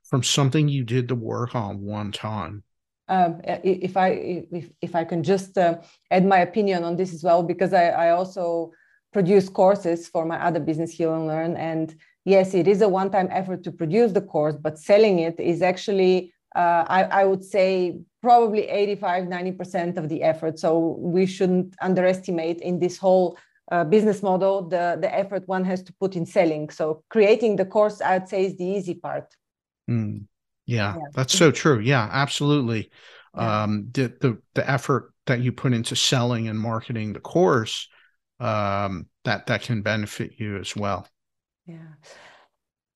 from 0.09 0.23
something 0.23 0.67
you 0.67 0.83
did 0.83 1.07
the 1.07 1.15
work 1.15 1.55
on 1.55 1.81
one 1.81 2.11
time. 2.11 2.63
Um, 3.07 3.41
if 3.43 3.95
I 3.97 4.09
if, 4.51 4.69
if 4.81 4.95
I 4.95 5.03
can 5.03 5.21
just 5.21 5.57
uh, 5.57 5.77
add 6.09 6.25
my 6.25 6.39
opinion 6.39 6.83
on 6.83 6.95
this 6.95 7.13
as 7.13 7.23
well, 7.23 7.43
because 7.43 7.71
I, 7.71 7.89
I 7.89 8.09
also 8.09 8.71
produce 9.13 9.47
courses 9.47 10.07
for 10.07 10.25
my 10.25 10.43
other 10.43 10.59
business, 10.59 10.91
Heal 10.91 11.13
and 11.13 11.27
Learn, 11.27 11.55
and 11.55 11.95
yes, 12.25 12.53
it 12.53 12.67
is 12.67 12.81
a 12.81 12.89
one-time 12.89 13.29
effort 13.31 13.63
to 13.63 13.71
produce 13.71 14.11
the 14.11 14.21
course, 14.21 14.55
but 14.55 14.77
selling 14.77 15.19
it 15.19 15.39
is 15.39 15.61
actually 15.61 16.33
uh, 16.55 16.85
I, 16.87 17.03
I, 17.03 17.25
would 17.25 17.43
say 17.43 17.99
probably 18.21 18.69
85 18.69 19.25
90% 19.25 19.97
of 19.97 20.07
the 20.07 20.23
effort 20.23 20.57
so 20.57 20.95
we 20.99 21.25
shouldn't 21.25 21.75
underestimate 21.81 22.61
in 22.61 22.79
this 22.79 22.97
whole 22.97 23.37
uh, 23.71 23.83
business 23.83 24.21
model, 24.21 24.67
the, 24.67 24.97
the 25.01 25.13
effort 25.13 25.47
one 25.47 25.63
has 25.65 25.81
to 25.83 25.93
put 25.93 26.15
in 26.15 26.25
selling. 26.25 26.69
So 26.69 27.03
creating 27.09 27.55
the 27.55 27.65
course, 27.65 28.01
I'd 28.01 28.29
say, 28.29 28.45
is 28.45 28.57
the 28.57 28.65
easy 28.65 28.93
part. 28.93 29.35
Mm. 29.89 30.25
Yeah, 30.65 30.95
yeah, 30.95 31.01
that's 31.13 31.37
so 31.37 31.51
true. 31.51 31.79
Yeah, 31.79 32.07
absolutely. 32.11 32.89
Yeah. 33.35 33.63
Um, 33.63 33.89
the, 33.91 34.13
the 34.19 34.41
the 34.55 34.67
effort 34.69 35.13
that 35.27 35.41
you 35.41 35.51
put 35.51 35.73
into 35.73 35.95
selling 35.95 36.47
and 36.47 36.57
marketing 36.57 37.13
the 37.13 37.19
course, 37.19 37.87
um, 38.39 39.07
that 39.25 39.45
that 39.47 39.61
can 39.61 39.81
benefit 39.81 40.39
you 40.39 40.57
as 40.57 40.75
well. 40.75 41.07
Yeah. 41.65 41.93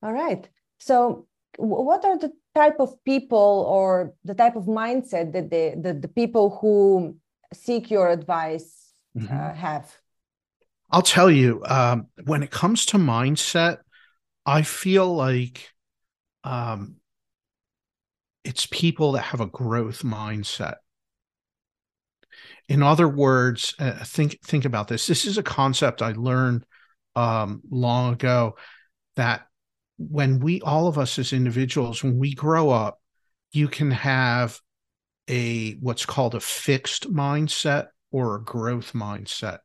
All 0.02 0.12
right. 0.12 0.48
So, 0.78 1.26
what 1.58 2.04
are 2.04 2.18
the 2.18 2.32
type 2.54 2.76
of 2.78 3.02
people 3.04 3.66
or 3.68 4.14
the 4.24 4.34
type 4.34 4.56
of 4.56 4.64
mindset 4.64 5.32
that 5.32 5.50
the 5.50 5.74
the, 5.80 5.94
the 5.94 6.08
people 6.08 6.58
who 6.60 7.16
seek 7.52 7.90
your 7.90 8.08
advice 8.08 8.92
mm-hmm. 9.16 9.34
uh, 9.34 9.54
have? 9.54 9.94
I'll 10.90 11.02
tell 11.02 11.30
you, 11.30 11.62
um, 11.66 12.06
when 12.24 12.42
it 12.42 12.50
comes 12.50 12.86
to 12.86 12.98
mindset, 12.98 13.78
I 14.44 14.62
feel 14.62 15.14
like 15.14 15.70
um, 16.42 16.96
it's 18.44 18.66
people 18.66 19.12
that 19.12 19.22
have 19.22 19.40
a 19.40 19.46
growth 19.46 20.02
mindset. 20.02 20.76
In 22.68 22.82
other 22.82 23.08
words, 23.08 23.74
uh, 23.78 24.04
think 24.04 24.40
think 24.42 24.64
about 24.64 24.88
this. 24.88 25.06
This 25.06 25.24
is 25.24 25.38
a 25.38 25.42
concept 25.42 26.02
I 26.02 26.12
learned 26.12 26.64
um, 27.20 27.60
long 27.70 28.14
ago 28.14 28.56
that 29.16 29.46
when 29.98 30.40
we 30.40 30.62
all 30.62 30.88
of 30.88 30.96
us 30.96 31.18
as 31.18 31.32
individuals, 31.32 32.02
when 32.02 32.18
we 32.18 32.34
grow 32.34 32.70
up, 32.70 32.98
you 33.52 33.68
can 33.68 33.90
have 33.90 34.58
a 35.28 35.72
what's 35.74 36.06
called 36.06 36.34
a 36.34 36.40
fixed 36.40 37.12
mindset 37.12 37.88
or 38.10 38.36
a 38.36 38.42
growth 38.42 38.92
mindset. 38.94 39.58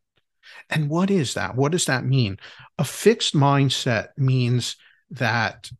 And 0.69 0.89
what 0.89 1.09
is 1.09 1.35
that? 1.35 1.55
What 1.55 1.71
does 1.71 1.85
that 1.85 2.05
mean? 2.05 2.37
A 2.77 2.83
fixed 2.83 3.33
mindset 3.33 4.09
means 4.17 4.75
that 5.11 5.71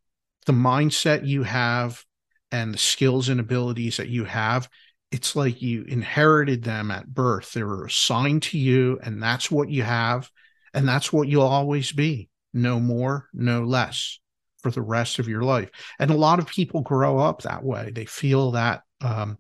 the 0.45 0.53
mindset 0.53 1.27
you 1.27 1.43
have 1.43 2.03
and 2.51 2.73
the 2.73 2.77
skills 2.77 3.29
and 3.29 3.39
abilities 3.39 3.97
that 3.97 4.07
you 4.07 4.23
have, 4.23 4.69
it's 5.11 5.35
like 5.35 5.61
you 5.61 5.83
inherited 5.83 6.63
them 6.63 6.89
at 6.91 7.13
birth. 7.13 7.53
They 7.53 7.63
were 7.63 7.85
assigned 7.85 8.43
to 8.43 8.57
you, 8.57 8.99
and 9.03 9.21
that's 9.21 9.51
what 9.51 9.69
you 9.69 9.83
have. 9.83 10.31
And 10.75 10.87
that's 10.87 11.11
what 11.11 11.27
you'll 11.27 11.41
always 11.43 11.91
be 11.91 12.29
no 12.53 12.79
more, 12.79 13.27
no 13.33 13.63
less 13.63 14.19
for 14.61 14.71
the 14.71 14.81
rest 14.81 15.19
of 15.19 15.27
your 15.27 15.43
life. 15.43 15.69
And 15.99 16.11
a 16.11 16.15
lot 16.15 16.39
of 16.39 16.47
people 16.47 16.81
grow 16.81 17.17
up 17.17 17.41
that 17.41 17.63
way. 17.63 17.91
They 17.93 18.05
feel 18.05 18.51
that 18.51 18.81
um, 19.01 19.37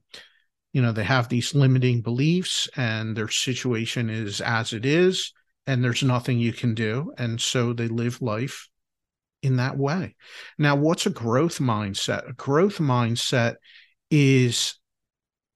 you 0.75 0.81
know 0.81 0.91
they 0.91 1.05
have 1.05 1.29
these 1.29 1.55
limiting 1.55 2.01
beliefs 2.01 2.67
and 2.75 3.15
their 3.15 3.29
situation 3.29 4.09
is 4.09 4.41
as 4.41 4.73
it 4.73 4.85
is 4.85 5.31
and 5.65 5.81
there's 5.81 6.03
nothing 6.03 6.37
you 6.37 6.51
can 6.51 6.75
do 6.75 7.13
and 7.17 7.39
so 7.39 7.71
they 7.71 7.87
live 7.87 8.21
life 8.21 8.67
in 9.41 9.55
that 9.55 9.77
way 9.77 10.15
now 10.57 10.75
what's 10.75 11.05
a 11.05 11.09
growth 11.09 11.59
mindset 11.59 12.29
a 12.29 12.33
growth 12.33 12.79
mindset 12.79 13.55
is 14.11 14.77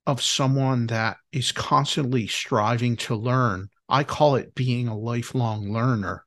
of 0.08 0.22
someone 0.22 0.88
that 0.88 1.18
is 1.34 1.52
constantly 1.52 2.26
striving 2.26 2.96
to 2.96 3.14
learn 3.14 3.68
i 3.90 4.04
call 4.04 4.36
it 4.36 4.56
being 4.56 4.88
a 4.88 4.98
lifelong 4.98 5.72
learner 5.72 6.24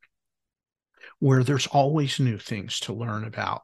where 1.22 1.44
there's 1.44 1.68
always 1.68 2.18
new 2.18 2.36
things 2.36 2.80
to 2.80 2.92
learn 2.92 3.22
about. 3.22 3.62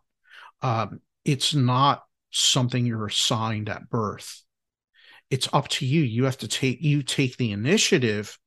Um, 0.63 1.01
it's 1.25 1.57
not 1.57 2.05
something 2.31 2.87
you're 2.87 3.09
assigned 3.09 3.69
at 3.69 3.91
birth. 3.91 4.45
It's 5.29 5.49
up 5.53 5.67
to 5.71 5.85
you. 5.85 6.03
You 6.03 6.27
have 6.27 6.39
to 6.39 6.47
take 6.47 6.81
you 6.83 7.03
take 7.03 7.37
the 7.37 7.51
initiative 7.51 8.39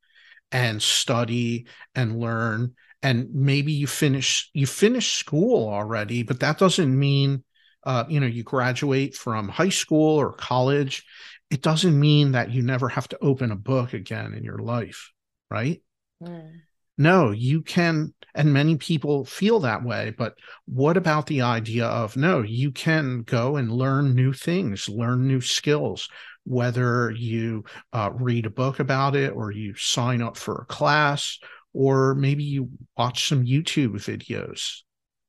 and 0.50 0.82
study 0.82 1.68
and 1.94 2.22
learn 2.22 2.76
and 3.04 3.28
maybe 3.34 3.74
you 3.74 3.86
finish 3.86 4.50
you 4.54 4.66
finish 4.66 5.14
school 5.14 5.68
already 5.68 6.24
but 6.24 6.40
that 6.42 6.58
doesn't 6.58 6.98
mean 6.98 7.44
uh, 7.86 8.06
you 8.08 8.20
know 8.20 8.28
you 8.28 8.44
graduate 8.44 9.16
from 9.16 9.50
high 9.50 9.70
school 9.70 10.18
or 10.22 10.32
college. 10.32 11.04
It 11.50 11.62
doesn't 11.62 12.00
mean 12.00 12.32
that 12.32 12.52
you 12.52 12.62
never 12.62 12.88
have 12.88 13.10
to 13.10 13.18
open 13.22 13.52
a 13.52 13.58
book 13.58 13.92
again 13.92 14.34
in 14.34 14.46
your 14.46 14.60
life 14.60 15.12
right 15.52 15.82
mm. 16.24 16.52
no 16.98 17.32
you 17.32 17.62
can 17.62 18.14
and 18.34 18.54
many 18.54 18.78
people 18.78 19.26
feel 19.26 19.60
that 19.60 19.84
way 19.84 20.14
but 20.18 20.36
what 20.66 20.98
about 20.98 21.28
the 21.28 21.42
idea 21.42 21.86
of 21.86 22.16
no 22.18 22.42
you 22.42 22.72
can 22.72 23.22
go 23.24 23.58
and 23.58 23.72
learn 23.72 24.16
new 24.16 24.34
things 24.34 24.90
learn 24.90 25.28
new 25.28 25.42
skills 25.42 26.10
whether 26.44 27.12
you 27.12 27.64
uh, 27.94 28.10
read 28.16 28.46
a 28.46 28.50
book 28.50 28.80
about 28.80 29.16
it 29.16 29.32
or 29.36 29.52
you 29.52 29.76
sign 29.76 30.22
up 30.22 30.36
for 30.36 30.62
a 30.62 30.74
class 30.74 31.38
or 31.74 32.16
maybe 32.16 32.44
you 32.44 32.70
watch 32.98 33.28
some 33.28 33.46
YouTube 33.46 33.94
videos 33.94 34.82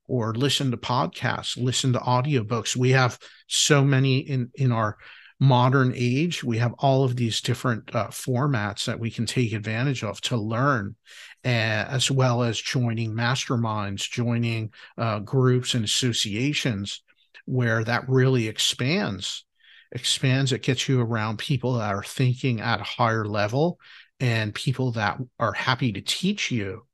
or 0.07 0.35
listen 0.35 0.71
to 0.71 0.77
podcasts, 0.77 1.57
listen 1.57 1.93
to 1.93 1.99
audiobooks. 2.01 2.77
We 2.77 2.91
have 2.91 3.19
so 3.47 3.85
many 3.85 4.19
in 4.19 4.51
in 4.55 4.73
our 4.73 4.97
modern 5.43 5.93
age. 5.97 6.45
We 6.45 6.59
have 6.59 6.73
all 6.79 7.03
of 7.03 7.17
these 7.17 7.41
different 7.41 7.93
uh, 7.97 8.07
formats 8.09 8.85
that 8.85 9.01
we 9.01 9.11
can 9.11 9.27
take 9.27 9.53
advantage 9.53 10.05
of 10.05 10.21
to 10.23 10.37
learn, 10.37 10.95
as 11.43 12.13
well 12.13 12.45
as 12.45 12.61
joining 12.61 13.13
masterminds, 13.13 14.09
joining 14.09 14.71
uh, 14.97 15.19
groups 15.19 15.75
and 15.75 15.85
associations 15.85 17.03
where 17.45 17.83
that 17.83 18.09
really 18.09 18.47
expands 18.47 19.45
expands 19.91 20.53
it 20.53 20.63
gets 20.63 20.89
you 20.89 21.01
around 21.01 21.39
people 21.39 21.75
that 21.75 21.93
are 21.93 22.05
thinking 22.05 22.61
at 22.61 22.81
a 22.81 22.85
higher 22.85 23.27
level 23.27 23.79
and 24.21 24.55
people 24.55 24.93
that 24.93 25.19
are 25.41 25.53
happy 25.53 25.93
to 25.93 26.01
teach 26.01 26.53
you 26.53 26.87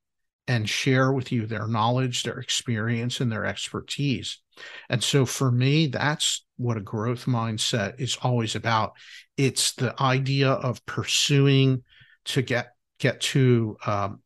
and 0.48 0.68
share 0.68 1.12
with 1.12 1.30
you 1.30 1.46
their 1.46 1.68
knowledge 1.68 2.22
their 2.22 2.40
experience 2.40 3.20
and 3.20 3.30
their 3.30 3.44
expertise 3.44 4.38
and 4.88 5.04
so 5.04 5.26
for 5.26 5.52
me 5.52 5.86
that's 5.86 6.46
what 6.58 6.76
a 6.76 6.82
growth 6.82 7.24
mindset 7.24 8.00
is 8.00 8.18
always 8.22 8.54
about. 8.54 8.92
It's 9.36 9.72
the 9.72 9.94
idea 10.00 10.50
of 10.50 10.84
pursuing 10.84 11.82
to 12.26 12.42
get 12.42 12.74
get 12.98 13.20
to 13.20 13.76
um, 13.86 14.20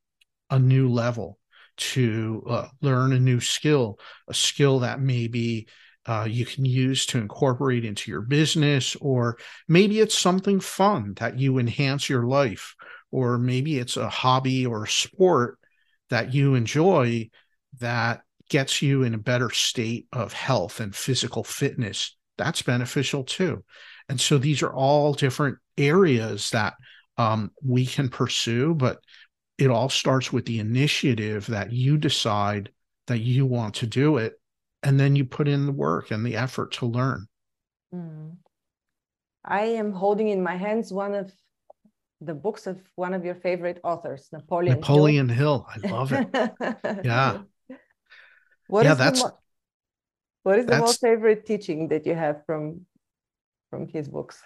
a 0.50 0.58
new 0.58 0.88
level 0.88 1.38
to 1.76 2.42
uh, 2.48 2.68
learn 2.80 3.12
a 3.12 3.18
new 3.18 3.40
skill 3.40 3.98
a 4.28 4.34
skill 4.34 4.80
that 4.80 5.00
maybe 5.00 5.68
uh, 6.06 6.26
you 6.28 6.44
can 6.44 6.64
use 6.64 7.06
to 7.06 7.18
incorporate 7.18 7.84
into 7.84 8.10
your 8.10 8.22
business, 8.22 8.96
or 8.96 9.38
maybe 9.68 10.00
it's 10.00 10.18
something 10.18 10.58
fun 10.58 11.14
that 11.18 11.38
you 11.38 11.58
enhance 11.58 12.08
your 12.08 12.24
life, 12.24 12.74
or 13.12 13.38
maybe 13.38 13.78
it's 13.78 13.96
a 13.96 14.08
hobby 14.08 14.66
or 14.66 14.84
a 14.84 14.88
sport 14.88 15.58
that 16.10 16.34
you 16.34 16.54
enjoy 16.54 17.30
that 17.78 18.22
gets 18.48 18.82
you 18.82 19.02
in 19.02 19.14
a 19.14 19.18
better 19.18 19.50
state 19.50 20.06
of 20.12 20.32
health 20.32 20.80
and 20.80 20.94
physical 20.94 21.44
fitness, 21.44 22.16
that's 22.38 22.62
beneficial 22.62 23.24
too. 23.24 23.64
And 24.08 24.20
so 24.20 24.38
these 24.38 24.62
are 24.62 24.72
all 24.72 25.12
different 25.12 25.58
areas 25.76 26.50
that 26.50 26.74
um, 27.16 27.50
we 27.64 27.86
can 27.86 28.08
pursue, 28.08 28.74
but 28.74 28.98
it 29.58 29.70
all 29.70 29.88
starts 29.88 30.32
with 30.32 30.46
the 30.46 30.58
initiative 30.58 31.46
that 31.46 31.72
you 31.72 31.96
decide 31.98 32.70
that 33.06 33.20
you 33.20 33.46
want 33.46 33.74
to 33.76 33.86
do 33.86 34.16
it. 34.16 34.34
And 34.82 34.98
then 34.98 35.14
you 35.14 35.24
put 35.24 35.46
in 35.46 35.66
the 35.66 35.72
work 35.72 36.10
and 36.10 36.26
the 36.26 36.36
effort 36.36 36.72
to 36.72 36.86
learn. 36.86 37.26
Mm. 37.94 38.36
I 39.44 39.62
am 39.62 39.92
holding 39.92 40.28
in 40.28 40.42
my 40.42 40.56
hands 40.56 40.92
one 40.92 41.14
of 41.14 41.32
the 42.20 42.34
books 42.34 42.66
of 42.66 42.80
one 42.94 43.14
of 43.14 43.24
your 43.24 43.34
favorite 43.34 43.80
authors, 43.84 44.28
Napoleon. 44.32 44.76
Napoleon 44.76 45.28
Hill. 45.28 45.66
Hill. 45.72 45.90
I 45.90 45.94
love 45.94 46.12
it. 46.12 47.04
yeah. 47.04 47.42
What 48.68 48.84
yeah, 48.84 48.92
is 48.92 48.98
that's 48.98 49.22
mo- 49.22 49.38
what 50.42 50.58
is 50.58 50.66
the 50.66 50.78
most 50.78 51.00
favorite 51.00 51.46
teaching 51.46 51.88
that 51.88 52.06
you 52.06 52.14
have 52.14 52.44
from 52.46 52.86
from 53.70 53.88
his 53.88 54.08
books? 54.08 54.42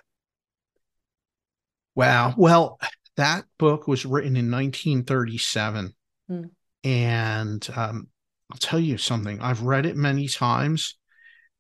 Wow. 1.95 2.35
Well, 2.37 2.79
that 3.17 3.45
book 3.59 3.89
was 3.89 4.05
written 4.05 4.37
in 4.37 4.51
1937. 4.51 5.95
Hmm. 6.29 6.43
And 6.85 7.69
um, 7.75 8.09
I'll 8.53 8.59
tell 8.59 8.79
you 8.79 8.99
something. 8.99 9.41
I've 9.41 9.63
read 9.63 9.87
it 9.87 9.97
many 9.97 10.29
times. 10.29 10.97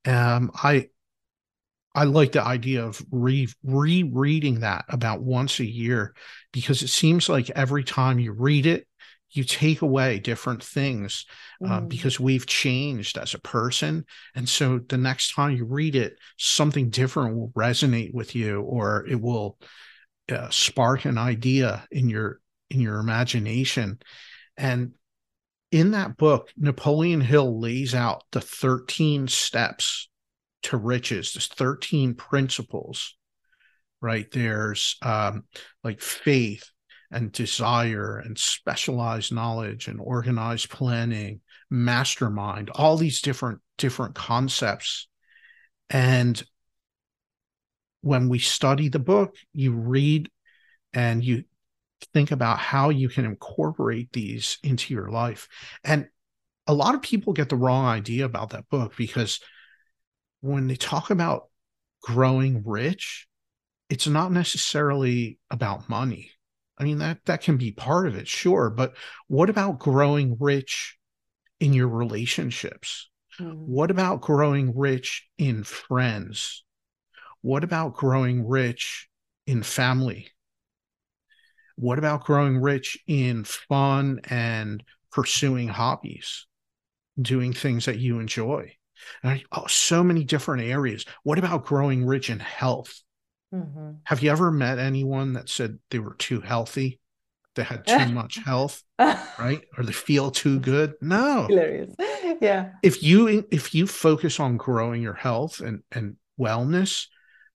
Um, 0.04 0.52
I 0.54 0.88
I 1.94 2.04
like 2.04 2.32
the 2.32 2.42
idea 2.42 2.84
of 2.84 3.04
re 3.10 3.48
rereading 3.64 4.60
that 4.60 4.84
about 4.90 5.22
once 5.22 5.58
a 5.58 5.64
year 5.64 6.14
because 6.52 6.82
it 6.82 6.88
seems 6.88 7.28
like 7.28 7.48
every 7.50 7.84
time 7.84 8.18
you 8.18 8.32
read 8.32 8.66
it, 8.66 8.85
you 9.30 9.44
take 9.44 9.82
away 9.82 10.18
different 10.18 10.62
things 10.62 11.26
uh, 11.64 11.80
mm. 11.80 11.88
because 11.88 12.20
we've 12.20 12.46
changed 12.46 13.18
as 13.18 13.34
a 13.34 13.40
person. 13.40 14.04
And 14.34 14.48
so 14.48 14.78
the 14.78 14.96
next 14.96 15.34
time 15.34 15.56
you 15.56 15.64
read 15.64 15.96
it, 15.96 16.16
something 16.38 16.90
different 16.90 17.36
will 17.36 17.50
resonate 17.50 18.14
with 18.14 18.34
you 18.34 18.62
or 18.62 19.06
it 19.06 19.20
will 19.20 19.58
uh, 20.30 20.48
spark 20.50 21.04
an 21.04 21.18
idea 21.18 21.86
in 21.90 22.08
your 22.08 22.40
in 22.70 22.80
your 22.80 22.98
imagination. 22.98 23.98
And 24.56 24.92
in 25.70 25.92
that 25.92 26.16
book, 26.16 26.50
Napoleon 26.56 27.20
Hill 27.20 27.60
lays 27.60 27.94
out 27.94 28.24
the 28.32 28.40
13 28.40 29.28
steps 29.28 30.08
to 30.62 30.76
riches. 30.76 31.32
There's 31.32 31.48
13 31.48 32.14
principles, 32.14 33.16
right? 34.00 34.28
There's 34.30 34.96
um, 35.02 35.44
like 35.84 36.00
faith 36.00 36.70
and 37.10 37.32
desire 37.32 38.18
and 38.18 38.38
specialized 38.38 39.32
knowledge 39.32 39.88
and 39.88 40.00
organized 40.00 40.70
planning, 40.70 41.40
mastermind, 41.70 42.70
all 42.70 42.96
these 42.96 43.20
different 43.20 43.60
different 43.78 44.14
concepts. 44.14 45.08
And 45.90 46.42
when 48.00 48.28
we 48.28 48.38
study 48.38 48.88
the 48.88 48.98
book, 48.98 49.36
you 49.52 49.72
read 49.72 50.30
and 50.92 51.22
you 51.24 51.44
think 52.14 52.30
about 52.30 52.58
how 52.58 52.90
you 52.90 53.08
can 53.08 53.24
incorporate 53.24 54.12
these 54.12 54.58
into 54.62 54.94
your 54.94 55.10
life. 55.10 55.48
And 55.84 56.08
a 56.66 56.74
lot 56.74 56.94
of 56.94 57.02
people 57.02 57.32
get 57.32 57.48
the 57.48 57.56
wrong 57.56 57.84
idea 57.84 58.24
about 58.24 58.50
that 58.50 58.68
book 58.68 58.96
because 58.96 59.40
when 60.40 60.66
they 60.66 60.76
talk 60.76 61.10
about 61.10 61.48
growing 62.02 62.62
rich, 62.64 63.26
it's 63.88 64.06
not 64.06 64.32
necessarily 64.32 65.38
about 65.50 65.88
money. 65.88 66.30
I 66.78 66.84
mean 66.84 66.98
that 66.98 67.24
that 67.24 67.42
can 67.42 67.56
be 67.56 67.72
part 67.72 68.06
of 68.06 68.16
it, 68.16 68.28
sure, 68.28 68.70
but 68.70 68.94
what 69.28 69.50
about 69.50 69.78
growing 69.78 70.36
rich 70.38 70.98
in 71.58 71.72
your 71.72 71.88
relationships? 71.88 73.08
Mm-hmm. 73.40 73.52
What 73.52 73.90
about 73.90 74.20
growing 74.20 74.76
rich 74.76 75.26
in 75.38 75.64
friends? 75.64 76.64
What 77.40 77.64
about 77.64 77.94
growing 77.94 78.46
rich 78.46 79.08
in 79.46 79.62
family? 79.62 80.28
What 81.76 81.98
about 81.98 82.24
growing 82.24 82.58
rich 82.58 82.98
in 83.06 83.44
fun 83.44 84.20
and 84.24 84.82
pursuing 85.12 85.68
hobbies, 85.68 86.46
doing 87.20 87.52
things 87.52 87.84
that 87.84 87.98
you 87.98 88.18
enjoy? 88.18 88.72
And 89.22 89.42
oh, 89.52 89.66
so 89.66 90.02
many 90.02 90.24
different 90.24 90.62
areas. 90.62 91.04
What 91.22 91.38
about 91.38 91.66
growing 91.66 92.06
rich 92.06 92.30
in 92.30 92.40
health? 92.40 93.02
Mm-hmm. 93.54 93.90
Have 94.04 94.22
you 94.22 94.30
ever 94.30 94.50
met 94.50 94.78
anyone 94.78 95.34
that 95.34 95.48
said 95.48 95.78
they 95.90 95.98
were 95.98 96.14
too 96.14 96.40
healthy? 96.40 97.00
They 97.54 97.62
had 97.62 97.86
too 97.86 98.06
much 98.12 98.38
health, 98.44 98.82
right? 98.98 99.62
Or 99.78 99.84
they 99.84 99.92
feel 99.92 100.30
too 100.30 100.60
good? 100.60 100.94
No. 101.00 101.46
Hilarious. 101.48 101.94
Yeah. 102.40 102.70
If 102.82 103.02
you 103.02 103.46
if 103.50 103.74
you 103.74 103.86
focus 103.86 104.40
on 104.40 104.56
growing 104.56 105.02
your 105.02 105.14
health 105.14 105.60
and 105.60 105.82
and 105.90 106.16
wellness, 106.38 107.06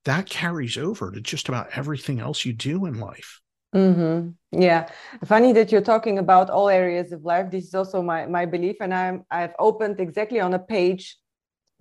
that 0.05 0.27
carries 0.27 0.77
over 0.77 1.11
to 1.11 1.21
just 1.21 1.49
about 1.49 1.69
everything 1.75 2.19
else 2.19 2.45
you 2.45 2.53
do 2.53 2.85
in 2.85 2.99
life. 2.99 3.39
Mm-hmm. 3.75 4.31
Yeah, 4.61 4.89
funny 5.23 5.53
that 5.53 5.71
you're 5.71 5.81
talking 5.81 6.19
about 6.19 6.49
all 6.49 6.67
areas 6.67 7.13
of 7.13 7.23
life. 7.23 7.51
This 7.51 7.65
is 7.65 7.73
also 7.75 8.01
my 8.01 8.25
my 8.25 8.45
belief, 8.45 8.77
and 8.81 8.93
I'm 8.93 9.23
I've 9.31 9.53
opened 9.59 9.99
exactly 9.99 10.41
on 10.41 10.53
a 10.53 10.59
page 10.59 11.15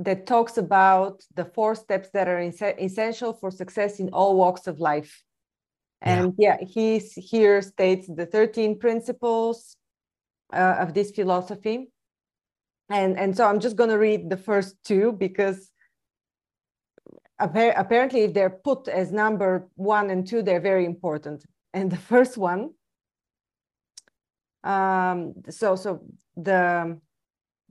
that 0.01 0.27
talks 0.27 0.57
about 0.57 1.23
the 1.35 1.45
four 1.45 1.75
steps 1.75 2.09
that 2.15 2.27
are 2.27 2.41
essential 2.41 3.35
for 3.35 3.51
success 3.51 4.01
in 4.01 4.09
all 4.09 4.35
walks 4.35 4.67
of 4.67 4.81
life. 4.81 5.23
And 6.01 6.35
yeah, 6.39 6.57
yeah 6.59 6.67
he 6.67 6.99
here 6.99 7.61
states 7.61 8.09
the 8.09 8.25
13 8.25 8.79
principles 8.79 9.77
uh, 10.55 10.77
of 10.81 10.95
this 10.95 11.11
philosophy. 11.11 11.93
And, 12.89 13.19
and 13.19 13.37
so 13.37 13.45
I'm 13.47 13.61
just 13.61 13.77
going 13.77 13.91
to 13.91 13.99
read 13.99 14.31
the 14.31 14.39
first 14.39 14.77
two 14.85 15.13
because 15.13 15.71
apparently 17.39 18.23
if 18.23 18.33
they're 18.33 18.51
put 18.51 18.89
as 18.89 19.13
number 19.13 19.69
one 19.75 20.09
and 20.09 20.27
two, 20.27 20.43
they're 20.43 20.61
very 20.61 20.87
important. 20.87 21.45
And 21.75 21.91
the 21.91 21.97
first 21.97 22.39
one, 22.39 22.71
um, 24.65 25.35
so 25.49 25.77
so 25.77 26.01
the 26.37 26.99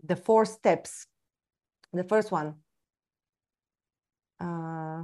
the 0.04 0.16
four 0.16 0.46
steps 0.46 1.06
the 1.94 2.04
first 2.04 2.32
one. 2.32 2.56
Uh, 4.40 5.04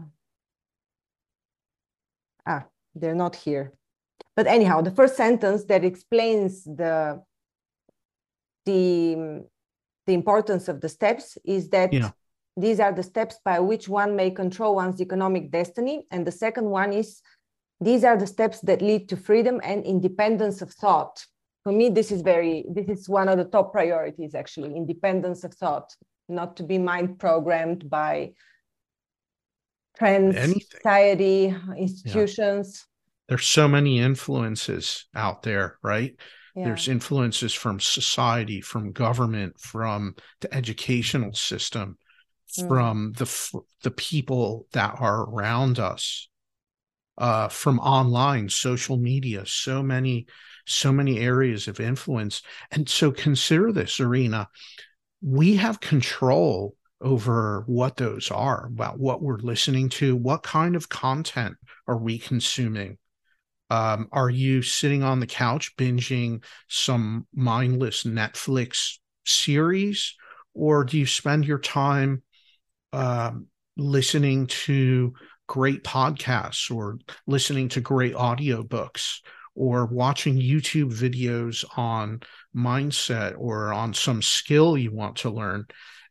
ah, 2.45 2.65
they're 2.93 3.15
not 3.15 3.35
here. 3.35 3.73
But 4.35 4.47
anyhow, 4.47 4.81
the 4.81 4.91
first 4.91 5.15
sentence 5.15 5.65
that 5.65 5.83
explains 5.83 6.63
the 6.63 7.21
the 8.65 9.45
the 10.07 10.13
importance 10.13 10.67
of 10.67 10.81
the 10.81 10.89
steps 10.89 11.37
is 11.45 11.69
that 11.69 11.91
yeah. 11.91 12.11
these 12.55 12.79
are 12.79 12.91
the 12.91 13.03
steps 13.03 13.39
by 13.43 13.59
which 13.59 13.89
one 13.89 14.15
may 14.15 14.29
control 14.31 14.75
one's 14.75 15.01
economic 15.01 15.51
destiny, 15.51 16.05
and 16.11 16.25
the 16.25 16.31
second 16.31 16.65
one 16.65 16.93
is 16.93 17.21
these 17.81 18.03
are 18.03 18.17
the 18.17 18.27
steps 18.27 18.59
that 18.61 18.81
lead 18.81 19.09
to 19.09 19.17
freedom 19.17 19.59
and 19.63 19.83
independence 19.83 20.61
of 20.61 20.71
thought. 20.71 21.25
For 21.63 21.71
me, 21.71 21.89
this 21.89 22.11
is 22.11 22.21
very 22.21 22.65
this 22.69 22.87
is 22.87 23.09
one 23.09 23.27
of 23.27 23.37
the 23.37 23.45
top 23.45 23.71
priorities 23.71 24.35
actually, 24.35 24.75
independence 24.75 25.43
of 25.43 25.53
thought 25.53 25.95
not 26.27 26.57
to 26.57 26.63
be 26.63 26.77
mind 26.77 27.19
programmed 27.19 27.89
by 27.89 28.33
trends, 29.97 30.35
Anything. 30.35 30.61
society, 30.61 31.55
institutions. 31.77 32.85
Yeah. 32.85 32.91
There's 33.29 33.47
so 33.47 33.67
many 33.67 33.99
influences 33.99 35.05
out 35.15 35.43
there, 35.43 35.77
right? 35.81 36.15
Yeah. 36.55 36.65
There's 36.65 36.87
influences 36.87 37.53
from 37.53 37.79
society, 37.79 38.61
from 38.61 38.91
government, 38.91 39.59
from 39.59 40.15
the 40.41 40.53
educational 40.53 41.33
system, 41.33 41.97
mm. 42.57 42.67
from 42.67 43.13
the 43.13 43.61
the 43.83 43.91
people 43.91 44.67
that 44.73 44.95
are 44.99 45.23
around 45.23 45.79
us, 45.79 46.29
uh, 47.17 47.47
from 47.49 47.79
online, 47.79 48.49
social 48.49 48.97
media. 48.97 49.43
So 49.45 49.81
many, 49.81 50.27
so 50.65 50.91
many 50.91 51.19
areas 51.19 51.67
of 51.67 51.79
influence, 51.79 52.41
and 52.71 52.87
so 52.87 53.11
consider 53.11 53.71
this, 53.71 53.99
Irina 53.99 54.47
we 55.25 55.55
have 55.55 55.79
control 55.79 56.75
over 57.01 57.63
what 57.65 57.97
those 57.97 58.29
are, 58.29 58.67
about 58.67 58.99
what 58.99 59.23
we're 59.23 59.39
listening 59.39 59.89
to, 59.89 60.15
what 60.15 60.43
kind 60.43 60.75
of 60.75 60.87
content 60.87 61.55
are 61.87 61.97
we 61.97 62.19
consuming. 62.19 62.99
Um, 63.71 64.07
are 64.11 64.29
you 64.29 64.61
sitting 64.61 65.01
on 65.01 65.19
the 65.19 65.25
couch 65.25 65.75
binging 65.77 66.43
some 66.67 67.25
mindless 67.33 68.03
Netflix 68.03 68.99
series, 69.25 70.13
or 70.53 70.83
do 70.83 70.99
you 70.99 71.07
spend 71.07 71.45
your 71.45 71.59
time 71.59 72.21
um, 72.93 73.47
listening 73.75 74.45
to 74.45 75.13
great 75.47 75.83
podcasts 75.83 76.73
or 76.73 76.99
listening 77.25 77.69
to 77.69 77.81
great 77.81 78.13
audiobooks 78.13 79.21
or 79.55 79.85
watching 79.85 80.35
YouTube 80.35 80.93
videos 80.93 81.65
on 81.77 82.21
mindset 82.55 83.35
or 83.37 83.73
on 83.73 83.93
some 83.93 84.21
skill 84.21 84.77
you 84.77 84.91
want 84.91 85.15
to 85.17 85.29
learn, 85.29 85.65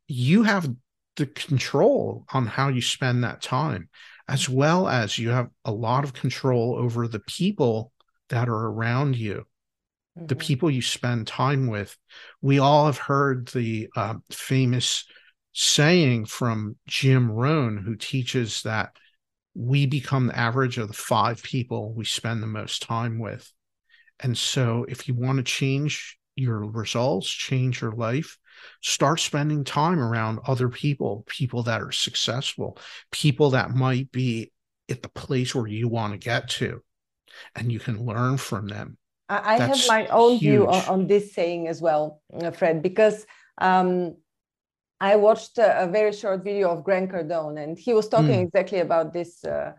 you 0.08 0.42
have 0.42 0.68
the 1.16 1.26
control 1.26 2.24
on 2.32 2.46
how 2.46 2.68
you 2.68 2.82
spend 2.82 3.22
that 3.22 3.42
time, 3.42 3.88
as 4.28 4.48
well 4.48 4.88
as 4.88 5.18
you 5.18 5.30
have 5.30 5.48
a 5.64 5.72
lot 5.72 6.04
of 6.04 6.12
control 6.12 6.76
over 6.76 7.06
the 7.06 7.20
people 7.20 7.92
that 8.30 8.48
are 8.48 8.66
around 8.66 9.16
you. 9.16 9.46
mm-hmm. 10.16 10.26
the 10.26 10.36
people 10.36 10.70
you 10.70 10.82
spend 10.82 11.26
time 11.26 11.66
with. 11.66 11.96
We 12.40 12.58
all 12.58 12.86
have 12.86 12.98
heard 12.98 13.48
the 13.48 13.88
uh, 13.96 14.14
famous 14.30 15.04
saying 15.52 16.26
from 16.26 16.76
Jim 16.86 17.30
Rohn, 17.30 17.76
who 17.76 17.96
teaches 17.96 18.62
that 18.62 18.96
we 19.54 19.86
become 19.86 20.26
the 20.26 20.38
average 20.38 20.78
of 20.78 20.88
the 20.88 20.94
five 20.94 21.42
people 21.42 21.92
we 21.92 22.04
spend 22.04 22.42
the 22.42 22.46
most 22.46 22.82
time 22.82 23.18
with. 23.18 23.50
And 24.20 24.36
so, 24.36 24.84
if 24.88 25.08
you 25.08 25.14
want 25.14 25.38
to 25.38 25.42
change 25.42 26.18
your 26.36 26.64
results, 26.64 27.28
change 27.28 27.80
your 27.80 27.92
life, 27.92 28.38
start 28.80 29.20
spending 29.20 29.64
time 29.64 29.98
around 29.98 30.40
other 30.46 30.68
people, 30.68 31.24
people 31.26 31.64
that 31.64 31.80
are 31.80 31.92
successful, 31.92 32.78
people 33.10 33.50
that 33.50 33.70
might 33.70 34.10
be 34.12 34.52
at 34.90 35.02
the 35.02 35.08
place 35.08 35.54
where 35.54 35.66
you 35.66 35.88
want 35.88 36.12
to 36.12 36.18
get 36.18 36.48
to, 36.48 36.82
and 37.54 37.72
you 37.72 37.78
can 37.78 38.04
learn 38.04 38.36
from 38.36 38.68
them. 38.68 38.98
I 39.28 39.58
That's 39.58 39.86
have 39.86 39.88
my 39.88 40.06
own 40.08 40.32
huge. 40.32 40.40
view 40.40 40.68
on, 40.68 40.84
on, 40.84 41.06
this 41.06 41.32
saying 41.32 41.66
as 41.66 41.80
well, 41.80 42.20
uh, 42.32 42.50
Fred, 42.50 42.82
because 42.82 43.26
um, 43.58 44.16
I 45.10 45.16
watched 45.16 45.58
a, 45.58 45.84
a, 45.84 45.86
very 45.86 46.12
short 46.12 46.42
video 46.42 46.70
of 46.70 46.82
Grant 46.82 47.10
Cardone, 47.12 47.62
and 47.62 47.78
he 47.78 47.92
was 47.92 48.08
talking 48.08 48.38
mm. 48.40 48.46
exactly 48.46 48.80
about 48.88 49.12
this. 49.12 49.44
Uh, 49.44 49.72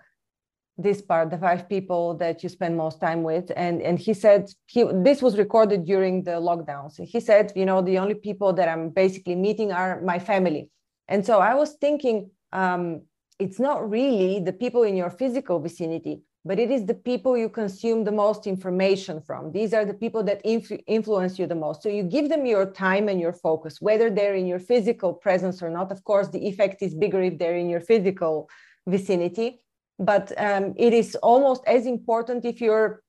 this 0.77 1.01
part 1.01 1.29
the 1.29 1.37
five 1.37 1.69
people 1.69 2.03
that 2.15 2.43
you 2.43 2.49
spend 2.49 2.75
most 2.75 2.99
time 2.99 3.23
with 3.23 3.49
and 3.55 3.81
and 3.81 3.97
he 3.97 4.13
said 4.13 4.41
he 4.65 4.83
this 5.07 5.21
was 5.21 5.37
recorded 5.37 5.85
during 5.85 6.21
the 6.23 6.37
lockdowns 6.49 6.93
he 7.13 7.21
said 7.21 7.45
you 7.55 7.65
know 7.65 7.81
the 7.81 7.97
only 7.97 8.13
people 8.13 8.51
that 8.51 8.67
i'm 8.67 8.89
basically 8.89 9.35
meeting 9.35 9.71
are 9.71 10.01
my 10.01 10.19
family 10.19 10.69
and 11.07 11.25
so 11.25 11.39
i 11.39 11.53
was 11.61 11.69
thinking 11.85 12.29
um, 12.51 13.01
it's 13.39 13.59
not 13.67 13.89
really 13.89 14.41
the 14.41 14.51
people 14.51 14.83
in 14.83 14.97
your 14.97 15.09
physical 15.09 15.61
vicinity 15.61 16.15
but 16.45 16.59
it 16.59 16.69
is 16.69 16.85
the 16.85 16.93
people 16.93 17.35
you 17.35 17.49
consume 17.49 18.03
the 18.03 18.11
most 18.11 18.45
information 18.45 19.19
from. 19.19 19.51
These 19.51 19.73
are 19.73 19.83
the 19.83 19.95
people 19.95 20.23
that 20.23 20.41
inf- 20.45 20.83
influence 20.85 21.39
you 21.39 21.47
the 21.47 21.55
most. 21.55 21.81
So 21.81 21.89
you 21.89 22.03
give 22.03 22.29
them 22.29 22.45
your 22.45 22.71
time 22.71 23.09
and 23.09 23.19
your 23.19 23.33
focus 23.33 23.81
whether 23.81 24.09
they're 24.11 24.35
in 24.35 24.45
your 24.45 24.59
physical 24.59 25.11
presence 25.11 25.63
or 25.63 25.71
not. 25.71 25.91
Of 25.91 26.03
course 26.03 26.29
the 26.29 26.47
effect 26.47 26.83
is 26.83 26.93
bigger 26.93 27.21
if 27.23 27.39
they're 27.39 27.57
in 27.57 27.67
your 27.67 27.81
physical 27.81 28.47
vicinity. 28.85 29.61
But 29.97 30.31
um, 30.37 30.75
it 30.77 30.93
is 30.93 31.15
almost 31.23 31.63
as 31.65 31.85
important 31.87 32.45
if 32.45 32.61
you're 32.61 33.01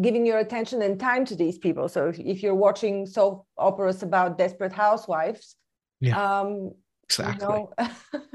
giving 0.00 0.26
your 0.26 0.38
attention 0.38 0.82
and 0.82 0.98
time 1.00 1.24
to 1.26 1.36
these 1.36 1.56
people. 1.56 1.88
So 1.88 2.08
if, 2.08 2.18
if 2.18 2.42
you're 2.42 2.54
watching 2.54 3.06
soap 3.06 3.46
operas 3.56 4.02
about 4.02 4.36
desperate 4.36 4.72
housewives 4.72 5.56
yeah. 6.00 6.40
um, 6.40 6.72
exactly. 7.04 7.46
you 7.46 7.48
know, 7.48 7.72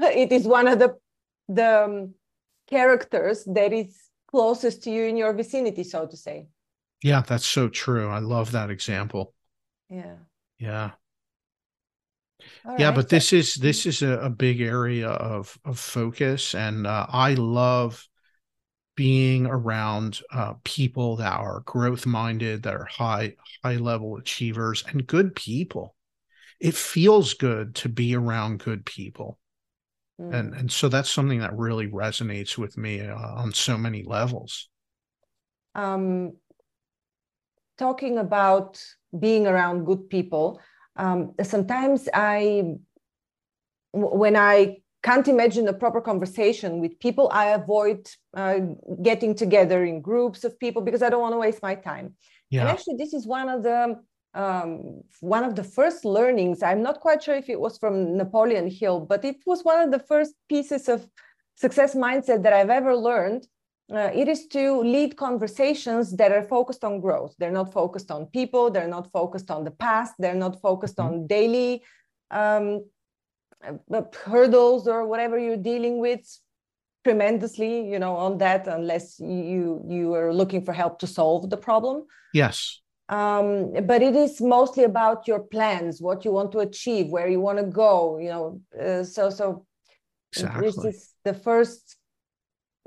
it 0.00 0.32
is 0.32 0.44
one 0.44 0.66
of 0.66 0.78
the 0.78 0.96
the 1.48 1.84
um, 1.84 2.14
characters 2.68 3.44
that 3.44 3.72
is 3.72 4.09
closest 4.30 4.82
to 4.84 4.90
you 4.90 5.04
in 5.04 5.16
your 5.16 5.32
vicinity 5.32 5.84
so 5.84 6.06
to 6.06 6.16
say. 6.16 6.48
Yeah 7.02 7.22
that's 7.26 7.46
so 7.46 7.68
true. 7.68 8.08
I 8.08 8.18
love 8.18 8.52
that 8.52 8.70
example. 8.70 9.34
Yeah. 9.88 10.16
Yeah. 10.58 10.90
Yeah 12.64 12.86
right. 12.86 12.94
but 12.94 13.08
this 13.08 13.32
is 13.32 13.54
this 13.54 13.86
is 13.86 14.02
a, 14.02 14.18
a, 14.18 14.30
big 14.30 14.60
area 14.60 15.08
of 15.08 15.58
of 15.64 15.78
focus 15.78 16.54
and 16.54 16.86
uh, 16.86 17.04
i 17.10 17.34
love 17.34 18.08
being 19.00 19.46
around 19.46 20.20
uh, 20.30 20.52
people 20.62 21.16
that 21.16 21.40
are 21.40 21.62
growth 21.64 22.04
minded 22.04 22.64
that 22.64 22.74
are 22.74 22.84
high 22.84 23.34
high 23.64 23.76
level 23.76 24.18
achievers 24.18 24.84
and 24.88 25.06
good 25.06 25.34
people. 25.34 25.94
It 26.60 26.74
feels 26.74 27.32
good 27.32 27.74
to 27.76 27.88
be 27.88 28.14
around 28.14 28.58
good 28.58 28.84
people 28.84 29.38
mm. 30.20 30.34
and 30.34 30.54
and 30.54 30.70
so 30.70 30.88
that's 30.88 31.10
something 31.10 31.40
that 31.40 31.56
really 31.56 31.88
resonates 31.88 32.58
with 32.58 32.76
me 32.76 33.00
uh, 33.00 33.14
on 33.14 33.52
so 33.52 33.78
many 33.78 34.02
levels 34.04 34.68
um 35.74 36.32
talking 37.78 38.18
about 38.18 38.82
being 39.18 39.46
around 39.46 39.84
good 39.84 40.10
people 40.10 40.60
um, 41.00 41.34
sometimes 41.42 42.08
I, 42.12 42.74
when 43.92 44.36
I 44.36 44.82
can't 45.02 45.26
imagine 45.28 45.66
a 45.68 45.72
proper 45.72 46.00
conversation 46.00 46.80
with 46.80 46.98
people, 47.00 47.30
I 47.32 47.46
avoid 47.46 48.06
uh, 48.34 48.60
getting 49.02 49.34
together 49.34 49.84
in 49.84 50.02
groups 50.02 50.44
of 50.44 50.58
people 50.58 50.82
because 50.82 51.02
I 51.02 51.08
don't 51.08 51.22
want 51.22 51.34
to 51.34 51.38
waste 51.38 51.62
my 51.62 51.74
time. 51.74 52.14
Yeah. 52.50 52.62
And 52.62 52.68
actually, 52.68 52.96
this 52.98 53.14
is 53.14 53.26
one 53.26 53.48
of 53.48 53.62
the 53.62 53.96
um, 54.34 55.02
one 55.20 55.44
of 55.44 55.56
the 55.56 55.64
first 55.64 56.04
learnings. 56.04 56.62
I'm 56.62 56.82
not 56.82 57.00
quite 57.00 57.22
sure 57.22 57.34
if 57.34 57.48
it 57.48 57.60
was 57.60 57.78
from 57.78 58.16
Napoleon 58.16 58.70
Hill, 58.70 59.00
but 59.00 59.24
it 59.24 59.36
was 59.46 59.62
one 59.62 59.80
of 59.80 59.90
the 59.90 59.98
first 59.98 60.34
pieces 60.48 60.88
of 60.88 61.08
success 61.56 61.94
mindset 61.94 62.42
that 62.42 62.52
I've 62.52 62.70
ever 62.70 62.94
learned 62.96 63.46
uh, 63.92 64.10
it 64.14 64.28
is 64.28 64.46
to 64.46 64.80
lead 64.80 65.16
conversations 65.16 66.16
that 66.16 66.30
are 66.30 66.44
focused 66.44 66.84
on 66.84 67.00
growth. 67.00 67.34
They're 67.38 67.50
not 67.50 67.72
focused 67.72 68.10
on 68.10 68.26
people. 68.26 68.70
They're 68.70 68.88
not 68.88 69.10
focused 69.10 69.50
on 69.50 69.64
the 69.64 69.72
past. 69.72 70.14
They're 70.18 70.34
not 70.34 70.60
focused 70.60 70.96
mm-hmm. 70.96 71.14
on 71.14 71.26
daily 71.26 71.82
um, 72.30 72.84
uh, 73.64 74.02
hurdles 74.24 74.86
or 74.86 75.06
whatever 75.06 75.38
you're 75.38 75.56
dealing 75.56 75.98
with 75.98 76.20
tremendously 77.02 77.88
you 77.88 77.98
know 77.98 78.14
on 78.14 78.36
that 78.38 78.68
unless 78.68 79.18
you 79.18 79.82
you 79.88 80.14
are 80.14 80.34
looking 80.34 80.62
for 80.62 80.74
help 80.74 80.98
to 80.98 81.06
solve 81.06 81.48
the 81.48 81.56
problem 81.56 82.04
yes 82.34 82.80
um, 83.10 83.72
but 83.86 84.00
it 84.00 84.16
is 84.16 84.40
mostly 84.40 84.84
about 84.84 85.28
your 85.28 85.40
plans 85.40 86.00
what 86.00 86.24
you 86.24 86.32
want 86.32 86.50
to 86.52 86.60
achieve 86.60 87.08
where 87.08 87.28
you 87.28 87.40
want 87.40 87.58
to 87.58 87.64
go 87.64 88.18
you 88.18 88.28
know 88.28 88.60
uh, 88.80 89.04
so 89.04 89.28
so 89.28 89.66
exactly. 90.32 90.66
this 90.66 90.84
is 90.84 91.14
the 91.24 91.34
first 91.34 91.96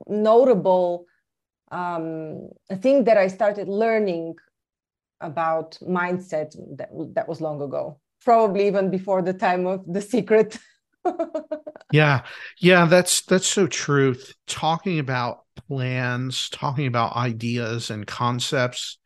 notable 0.08 1.06
um, 1.72 2.50
thing 2.76 3.04
that 3.06 3.18
I 3.18 3.28
started 3.28 3.68
learning 3.68 4.36
about 5.22 5.78
mindset 5.82 6.56
that, 6.78 6.90
that 7.16 7.28
was 7.28 7.42
long 7.42 7.62
ago, 7.62 8.00
probably 8.22 8.68
even 8.68 8.90
before 8.90 9.22
the 9.22 9.34
time 9.34 9.66
of 9.66 9.84
the 9.92 10.02
secret. 10.02 10.58
yeah, 11.92 12.22
yeah, 12.60 12.86
that's 12.86 13.22
that's 13.22 13.48
so 13.48 13.68
true. 13.68 14.16
Talking 14.48 15.00
about 15.00 15.46
plans, 15.68 16.50
talking 16.50 16.88
about 16.88 17.16
ideas 17.16 17.90
and 17.90 18.06
concepts 18.06 18.98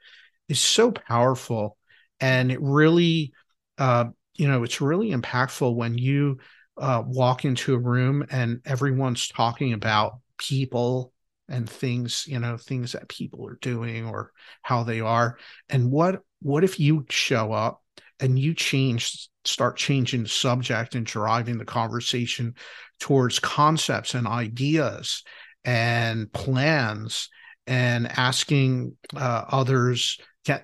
is 0.50 0.60
so 0.60 0.92
powerful, 0.92 1.78
and 2.20 2.52
it 2.52 2.62
really, 2.62 3.34
uh, 3.78 4.06
you 4.36 4.48
know, 4.48 4.64
it's 4.64 4.82
really 4.82 5.12
impactful 5.12 5.76
when 5.76 5.98
you 5.98 6.38
uh, 6.78 7.04
walk 7.06 7.46
into 7.46 7.74
a 7.74 7.80
room 7.80 8.26
and 8.30 8.62
everyone's 8.66 9.28
talking 9.28 9.74
about 9.74 10.20
people 10.38 11.12
and 11.50 11.70
things 11.70 12.26
you 12.28 12.38
know 12.40 12.58
things 12.58 12.92
that 12.92 13.08
people 13.08 13.48
are 13.48 13.58
doing 13.62 14.06
or 14.06 14.32
how 14.62 14.84
they 14.84 15.00
are. 15.00 15.38
And 15.70 15.92
what 15.92 16.22
what 16.42 16.64
if 16.64 16.80
you 16.80 17.06
show 17.10 17.52
up 17.52 17.82
and 18.20 18.38
you 18.38 18.54
change 18.54 19.30
start 19.46 19.78
changing 19.78 20.24
the 20.24 20.30
subject 20.30 20.96
and 20.96 21.06
driving 21.06 21.58
the 21.58 21.66
conversation 21.66 22.56
towards 23.00 23.40
concepts 23.40 24.14
and 24.14 24.28
ideas 24.28 25.24
and 25.64 26.32
plans 26.32 27.30
and 27.66 28.08
asking 28.18 28.96
uh, 29.16 29.44
others 29.50 30.20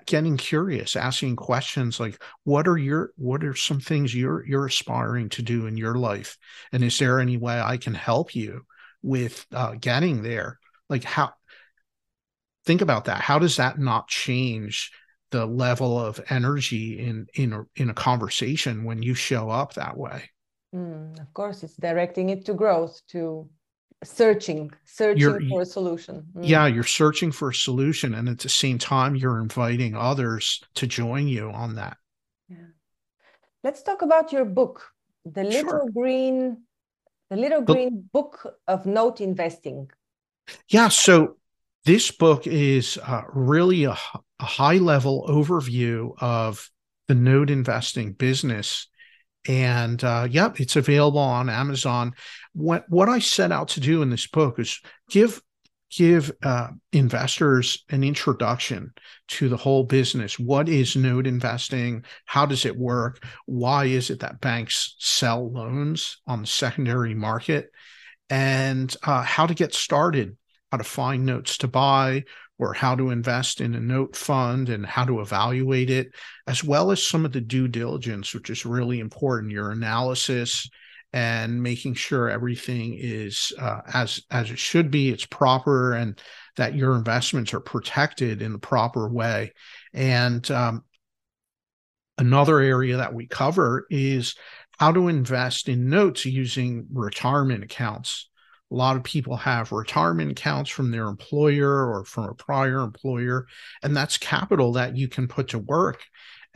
getting 0.06 0.36
curious 0.36 0.96
asking 0.96 1.36
questions 1.36 2.00
like 2.00 2.22
what 2.44 2.66
are 2.66 2.78
your 2.78 3.12
what 3.16 3.44
are 3.44 3.54
some 3.54 3.80
things 3.80 4.14
you're 4.14 4.44
you're 4.46 4.66
aspiring 4.66 5.28
to 5.30 5.42
do 5.42 5.66
in 5.66 5.76
your 5.76 5.94
life? 5.94 6.36
And 6.72 6.82
is 6.82 6.98
there 6.98 7.20
any 7.20 7.36
way 7.36 7.60
i 7.60 7.76
can 7.76 7.94
help 7.94 8.34
you 8.34 8.62
with 9.02 9.46
uh, 9.52 9.74
getting 9.80 10.22
there? 10.22 10.58
Like 10.88 11.04
how 11.04 11.32
think 12.64 12.80
about 12.80 13.06
that. 13.06 13.20
How 13.20 13.38
does 13.38 13.56
that 13.56 13.78
not 13.78 14.08
change 14.08 14.90
the 15.30 15.46
level 15.46 15.98
of 15.98 16.20
energy 16.30 16.98
in 16.98 17.26
in 17.34 17.52
a, 17.52 17.64
in 17.76 17.90
a 17.90 17.94
conversation 17.94 18.84
when 18.84 19.02
you 19.02 19.14
show 19.14 19.50
up 19.50 19.74
that 19.74 19.96
way? 19.96 20.30
Mm, 20.74 21.20
of 21.20 21.32
course 21.34 21.62
it's 21.62 21.76
directing 21.76 22.30
it 22.30 22.44
to 22.46 22.54
growth 22.54 23.00
to 23.08 23.48
searching 24.04 24.70
searching 24.84 25.20
you're, 25.20 25.40
for 25.48 25.62
a 25.62 25.66
solution 25.66 26.24
mm. 26.36 26.46
yeah 26.46 26.66
you're 26.66 26.82
searching 26.84 27.32
for 27.32 27.50
a 27.50 27.54
solution 27.54 28.14
and 28.14 28.28
at 28.28 28.38
the 28.38 28.48
same 28.48 28.78
time 28.78 29.16
you're 29.16 29.40
inviting 29.40 29.94
others 29.96 30.62
to 30.74 30.86
join 30.86 31.26
you 31.26 31.50
on 31.50 31.74
that 31.74 31.96
yeah 32.48 32.56
let's 33.62 33.82
talk 33.82 34.02
about 34.02 34.32
your 34.32 34.44
book 34.44 34.92
the 35.24 35.42
little 35.42 35.70
sure. 35.70 35.90
green 35.90 36.58
the 37.30 37.36
Little 37.36 37.62
Green 37.62 38.08
Book 38.12 38.58
of 38.68 38.86
Note 38.86 39.20
Investing. 39.20 39.90
Yeah. 40.68 40.88
So 40.88 41.36
this 41.84 42.10
book 42.10 42.46
is 42.46 42.98
uh, 42.98 43.22
really 43.32 43.84
a, 43.84 43.96
a 44.40 44.44
high 44.44 44.76
level 44.76 45.26
overview 45.28 46.14
of 46.20 46.70
the 47.08 47.14
note 47.14 47.50
investing 47.50 48.12
business. 48.12 48.88
And 49.46 50.02
uh, 50.02 50.26
yep, 50.30 50.60
it's 50.60 50.76
available 50.76 51.18
on 51.18 51.50
Amazon. 51.50 52.14
What 52.54 52.84
what 52.88 53.08
I 53.08 53.18
set 53.18 53.52
out 53.52 53.68
to 53.68 53.80
do 53.80 54.02
in 54.02 54.10
this 54.10 54.26
book 54.26 54.58
is 54.58 54.80
give 55.10 55.42
give 55.90 56.32
uh, 56.42 56.68
investors 56.92 57.84
an 57.90 58.02
introduction 58.02 58.92
to 59.28 59.48
the 59.48 59.56
whole 59.56 59.84
business. 59.84 60.38
What 60.38 60.68
is 60.68 60.96
note 60.96 61.26
investing? 61.26 62.04
How 62.24 62.46
does 62.46 62.64
it 62.64 62.76
work? 62.76 63.24
Why 63.46 63.84
is 63.84 64.10
it 64.10 64.20
that 64.20 64.40
banks 64.40 64.96
sell 64.98 65.52
loans 65.52 66.20
on 66.26 66.40
the 66.40 66.46
secondary 66.46 67.14
market? 67.14 67.70
And 68.30 68.94
uh, 69.02 69.22
how 69.22 69.46
to 69.46 69.54
get 69.54 69.74
started, 69.74 70.36
how 70.72 70.78
to 70.78 70.84
find 70.84 71.26
notes 71.26 71.58
to 71.58 71.68
buy, 71.68 72.24
or 72.58 72.72
how 72.72 72.94
to 72.94 73.10
invest 73.10 73.60
in 73.60 73.74
a 73.74 73.80
note 73.80 74.14
fund 74.16 74.68
and 74.68 74.86
how 74.86 75.04
to 75.04 75.20
evaluate 75.20 75.90
it, 75.90 76.14
as 76.46 76.62
well 76.62 76.90
as 76.90 77.06
some 77.06 77.24
of 77.24 77.32
the 77.32 77.40
due 77.40 77.68
diligence, 77.68 78.32
which 78.32 78.50
is 78.50 78.64
really 78.64 79.00
important, 79.00 79.52
your 79.52 79.70
analysis 79.70 80.68
and 81.12 81.62
making 81.62 81.94
sure 81.94 82.28
everything 82.28 82.96
is 82.98 83.52
uh, 83.60 83.80
as 83.92 84.20
as 84.32 84.50
it 84.50 84.58
should 84.58 84.90
be, 84.90 85.10
it's 85.10 85.26
proper, 85.26 85.92
and 85.92 86.20
that 86.56 86.74
your 86.74 86.96
investments 86.96 87.54
are 87.54 87.60
protected 87.60 88.42
in 88.42 88.52
the 88.52 88.58
proper 88.58 89.08
way. 89.08 89.52
And 89.92 90.48
um, 90.50 90.82
another 92.18 92.58
area 92.58 92.96
that 92.96 93.14
we 93.14 93.28
cover 93.28 93.86
is 93.90 94.34
how 94.78 94.90
to 94.90 95.06
invest 95.06 95.68
in 95.68 95.88
notes 95.88 96.24
using 96.26 96.86
retirement 96.92 97.62
accounts. 97.62 98.28
A 98.74 98.76
lot 98.76 98.96
of 98.96 99.04
people 99.04 99.36
have 99.36 99.70
retirement 99.70 100.32
accounts 100.32 100.68
from 100.68 100.90
their 100.90 101.06
employer 101.06 101.88
or 101.88 102.04
from 102.04 102.24
a 102.24 102.34
prior 102.34 102.80
employer, 102.80 103.46
and 103.84 103.96
that's 103.96 104.18
capital 104.18 104.72
that 104.72 104.96
you 104.96 105.06
can 105.06 105.28
put 105.28 105.48
to 105.48 105.60
work 105.60 106.02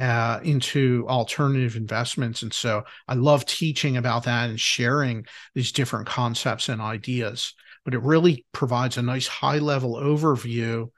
uh, 0.00 0.40
into 0.42 1.06
alternative 1.08 1.76
investments. 1.76 2.42
And 2.42 2.52
so 2.52 2.84
I 3.06 3.14
love 3.14 3.44
teaching 3.46 3.96
about 3.96 4.24
that 4.24 4.50
and 4.50 4.58
sharing 4.58 5.26
these 5.54 5.70
different 5.70 6.08
concepts 6.08 6.68
and 6.68 6.80
ideas. 6.80 7.54
But 7.84 7.94
it 7.94 8.02
really 8.02 8.44
provides 8.52 8.96
a 8.96 9.02
nice 9.02 9.28
high 9.28 9.58
level 9.58 9.94
overview 9.94 10.90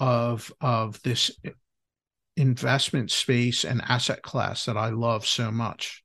of 0.00 0.52
of 0.60 1.00
this 1.02 1.30
investment 2.36 3.12
space 3.12 3.64
and 3.64 3.80
asset 3.82 4.22
class 4.22 4.64
that 4.64 4.76
I 4.76 4.90
love 4.90 5.24
so 5.24 5.52
much. 5.52 6.03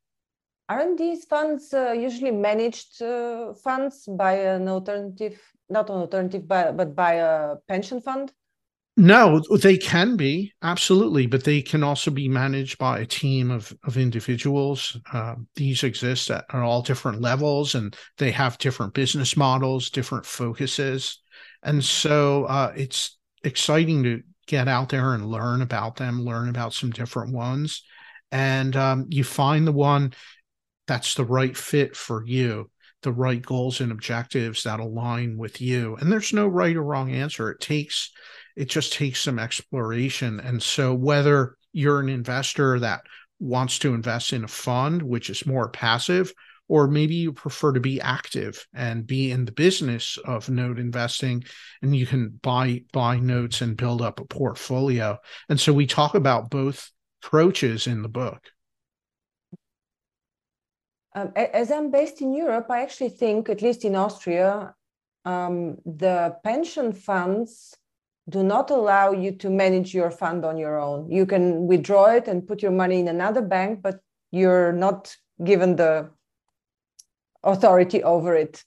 Aren't 0.70 1.00
these 1.00 1.26
funds 1.26 1.74
uh, 1.74 1.94
usually 1.94 2.30
managed 2.30 3.02
uh, 3.02 3.54
funds 3.56 4.08
by 4.08 4.34
an 4.34 4.68
alternative, 4.68 5.42
not 5.68 5.90
an 5.90 5.96
alternative, 5.96 6.48
but, 6.48 6.78
but 6.78 6.96
by 6.96 7.14
a 7.14 7.56
pension 7.68 8.00
fund? 8.00 8.32
No, 8.96 9.42
they 9.62 9.78
can 9.78 10.16
be 10.16 10.54
absolutely, 10.62 11.26
but 11.26 11.44
they 11.44 11.62
can 11.62 11.84
also 11.84 12.12
be 12.12 12.28
managed 12.28 12.78
by 12.78 13.00
a 13.00 13.06
team 13.06 13.50
of 13.50 13.74
of 13.86 13.98
individuals. 13.98 14.98
Uh, 15.14 15.36
these 15.56 15.84
exist 15.84 16.30
at, 16.30 16.44
at 16.54 16.62
all 16.62 16.82
different 16.82 17.22
levels, 17.22 17.76
and 17.76 17.96
they 18.18 18.30
have 18.32 18.58
different 18.58 18.94
business 18.94 19.38
models, 19.38 19.90
different 19.90 20.26
focuses, 20.26 21.20
and 21.64 21.84
so 21.84 22.44
uh, 22.46 22.74
it's 22.76 23.18
exciting 23.46 24.04
to 24.04 24.22
get 24.48 24.68
out 24.68 24.90
there 24.90 25.14
and 25.14 25.26
learn 25.26 25.62
about 25.62 25.96
them, 25.96 26.26
learn 26.26 26.50
about 26.50 26.74
some 26.74 26.90
different 26.90 27.32
ones, 27.34 27.84
and 28.34 28.76
um, 28.76 29.06
you 29.10 29.24
find 29.24 29.66
the 29.66 29.72
one 29.72 30.12
that's 30.90 31.14
the 31.14 31.24
right 31.24 31.56
fit 31.56 31.96
for 31.96 32.26
you 32.26 32.70
the 33.02 33.12
right 33.12 33.42
goals 33.42 33.80
and 33.80 33.92
objectives 33.92 34.64
that 34.64 34.80
align 34.80 35.38
with 35.38 35.62
you. 35.62 35.96
And 35.96 36.12
there's 36.12 36.34
no 36.34 36.48
right 36.48 36.76
or 36.76 36.84
wrong 36.84 37.12
answer. 37.12 37.50
It 37.52 37.62
takes 37.62 38.12
it 38.56 38.70
just 38.70 38.92
takes 38.92 39.22
some 39.22 39.40
exploration. 39.40 40.40
And 40.42 40.62
so 40.62 40.94
whether 40.94 41.56
you're 41.72 42.02
an 42.02 42.10
investor 42.10 42.80
that 42.80 43.02
wants 43.40 43.80
to 43.80 43.94
invest 43.94 44.34
in 44.34 44.44
a 44.44 44.50
fund 44.50 45.02
which 45.02 45.30
is 45.30 45.46
more 45.46 45.70
passive 45.70 46.34
or 46.68 46.88
maybe 46.88 47.16
you 47.16 47.32
prefer 47.32 47.72
to 47.72 47.80
be 47.80 48.02
active 48.02 48.68
and 48.74 49.08
be 49.08 49.32
in 49.32 49.46
the 49.46 49.52
business 49.54 50.18
of 50.26 50.50
note 50.50 50.78
investing 50.78 51.44
and 51.82 51.96
you 51.96 52.06
can 52.06 52.38
buy 52.44 52.84
buy 52.92 53.18
notes 53.18 53.62
and 53.62 53.78
build 53.78 54.02
up 54.02 54.20
a 54.20 54.26
portfolio. 54.26 55.18
And 55.48 55.60
so 55.60 55.72
we 55.72 55.88
talk 55.88 56.16
about 56.16 56.50
both 56.50 56.92
approaches 57.24 57.88
in 57.88 58.02
the 58.02 58.10
book 58.10 58.52
um, 61.20 61.34
as 61.36 61.72
I'm 61.72 61.92
based 61.92 62.22
in 62.22 62.34
Europe, 62.34 62.68
I 62.70 62.82
actually 62.82 63.10
think, 63.10 63.50
at 63.50 63.62
least 63.62 63.84
in 63.84 63.96
Austria, 63.96 64.74
um, 65.26 65.78
the 65.86 66.36
pension 66.44 66.94
funds 66.94 67.76
do 68.30 68.44
not 68.44 68.70
allow 68.70 69.12
you 69.12 69.32
to 69.34 69.50
manage 69.50 69.94
your 69.94 70.12
fund 70.12 70.46
on 70.46 70.58
your 70.58 70.80
own. 70.80 71.12
You 71.12 71.26
can 71.26 71.68
withdraw 71.68 72.06
it 72.06 72.28
and 72.28 72.48
put 72.48 72.62
your 72.62 72.72
money 72.72 73.00
in 73.00 73.08
another 73.08 73.42
bank, 73.42 73.82
but 73.82 74.00
you're 74.32 74.72
not 74.72 75.16
given 75.44 75.76
the 75.76 76.10
authority 77.44 78.04
over 78.04 78.36
it. 78.36 78.64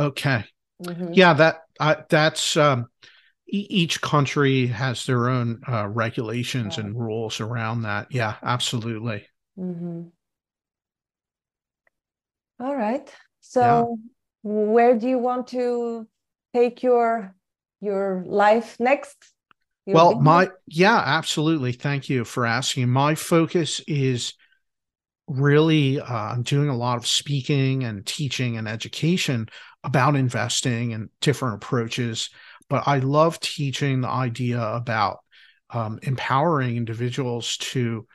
Okay. 0.00 0.44
Mm-hmm. 0.82 1.12
Yeah, 1.12 1.34
that 1.34 1.62
uh, 1.78 1.96
that's 2.08 2.56
um, 2.56 2.88
e- 3.46 3.66
each 3.70 4.00
country 4.00 4.66
has 4.66 5.04
their 5.04 5.28
own 5.28 5.60
uh, 5.68 5.86
regulations 5.86 6.78
and 6.78 6.98
rules 6.98 7.40
around 7.40 7.82
that. 7.82 8.08
Yeah, 8.10 8.36
absolutely. 8.42 9.26
Mm-hmm. 9.58 10.08
All 12.60 12.76
right. 12.76 13.12
So 13.40 13.98
yeah. 14.42 14.50
where 14.50 14.98
do 14.98 15.08
you 15.08 15.18
want 15.18 15.48
to 15.48 16.06
take 16.54 16.82
your 16.82 17.34
your 17.80 18.24
life 18.26 18.76
next? 18.78 19.16
Your 19.86 19.96
well, 19.96 20.08
business? 20.10 20.24
my 20.24 20.48
yeah, 20.66 21.02
absolutely. 21.04 21.72
Thank 21.72 22.08
you 22.08 22.24
for 22.24 22.46
asking. 22.46 22.88
My 22.88 23.14
focus 23.14 23.80
is 23.86 24.34
really 25.26 26.00
uh, 26.00 26.14
I'm 26.14 26.42
doing 26.42 26.68
a 26.68 26.76
lot 26.76 26.96
of 26.96 27.06
speaking 27.06 27.84
and 27.84 28.04
teaching 28.04 28.56
and 28.56 28.68
education 28.68 29.48
about 29.82 30.16
investing 30.16 30.92
and 30.92 31.10
different 31.20 31.56
approaches. 31.56 32.30
But 32.68 32.84
I 32.86 32.98
love 32.98 33.40
teaching 33.40 34.00
the 34.00 34.08
idea 34.08 34.60
about 34.60 35.18
um, 35.70 35.98
empowering 36.02 36.76
individuals 36.76 37.56
to 37.58 38.06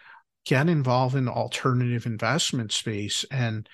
get 0.45 0.69
involved 0.69 1.15
in 1.15 1.25
the 1.25 1.32
alternative 1.32 2.06
investment 2.06 2.71
space 2.71 3.25
and 3.30 3.69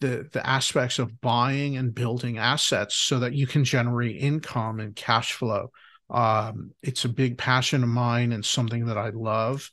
the 0.00 0.28
the 0.32 0.46
aspects 0.46 0.98
of 0.98 1.20
buying 1.20 1.76
and 1.76 1.94
building 1.94 2.38
assets 2.38 2.94
so 2.94 3.18
that 3.20 3.34
you 3.34 3.46
can 3.46 3.64
generate 3.64 4.16
income 4.16 4.80
and 4.80 4.94
cash 4.94 5.32
flow. 5.32 5.70
Um, 6.10 6.72
it's 6.82 7.04
a 7.04 7.08
big 7.08 7.36
passion 7.38 7.82
of 7.82 7.88
mine 7.88 8.32
and 8.32 8.44
something 8.44 8.86
that 8.86 8.98
I 8.98 9.10
love. 9.10 9.70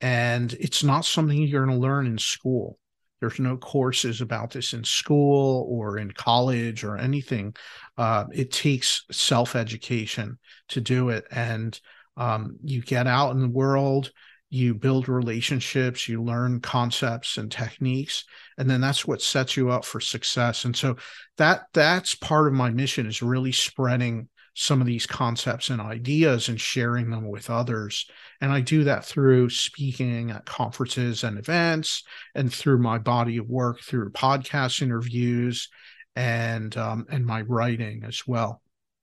And 0.00 0.52
it's 0.54 0.84
not 0.84 1.04
something 1.04 1.40
you're 1.40 1.64
going 1.64 1.76
to 1.76 1.82
learn 1.82 2.06
in 2.06 2.18
school. 2.18 2.78
There's 3.20 3.38
no 3.38 3.56
courses 3.56 4.20
about 4.20 4.50
this 4.50 4.74
in 4.74 4.84
school 4.84 5.66
or 5.70 5.98
in 5.98 6.10
college 6.10 6.84
or 6.84 6.98
anything. 6.98 7.54
Uh, 7.96 8.24
it 8.32 8.52
takes 8.52 9.04
self 9.10 9.56
education 9.56 10.38
to 10.68 10.80
do 10.80 11.08
it. 11.08 11.26
And 11.30 11.78
um, 12.16 12.56
you 12.62 12.82
get 12.82 13.06
out 13.06 13.30
in 13.30 13.40
the 13.40 13.48
world, 13.48 14.10
you 14.48 14.74
build 14.74 15.08
relationships, 15.08 16.08
you 16.08 16.22
learn 16.22 16.60
concepts 16.60 17.36
and 17.36 17.50
techniques, 17.50 18.24
and 18.58 18.70
then 18.70 18.80
that's 18.80 19.06
what 19.06 19.20
sets 19.20 19.56
you 19.56 19.70
up 19.70 19.84
for 19.84 20.00
success. 20.00 20.64
And 20.64 20.76
so 20.76 20.96
that 21.36 21.66
that's 21.72 22.14
part 22.14 22.46
of 22.46 22.54
my 22.54 22.70
mission 22.70 23.06
is 23.06 23.22
really 23.22 23.52
spreading 23.52 24.28
some 24.54 24.80
of 24.80 24.86
these 24.86 25.06
concepts 25.06 25.68
and 25.68 25.82
ideas 25.82 26.48
and 26.48 26.58
sharing 26.58 27.10
them 27.10 27.28
with 27.28 27.50
others. 27.50 28.08
And 28.40 28.50
I 28.50 28.62
do 28.62 28.84
that 28.84 29.04
through 29.04 29.50
speaking 29.50 30.30
at 30.30 30.46
conferences 30.46 31.24
and 31.24 31.38
events 31.38 32.04
and 32.34 32.50
through 32.50 32.78
my 32.78 32.96
body 32.96 33.36
of 33.36 33.48
work 33.48 33.80
through 33.82 34.12
podcast 34.12 34.80
interviews 34.80 35.68
and 36.14 36.74
um, 36.78 37.04
and 37.10 37.26
my 37.26 37.42
writing 37.42 38.02
as 38.04 38.26
well. 38.26 38.62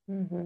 Mm-hmm. 0.10 0.45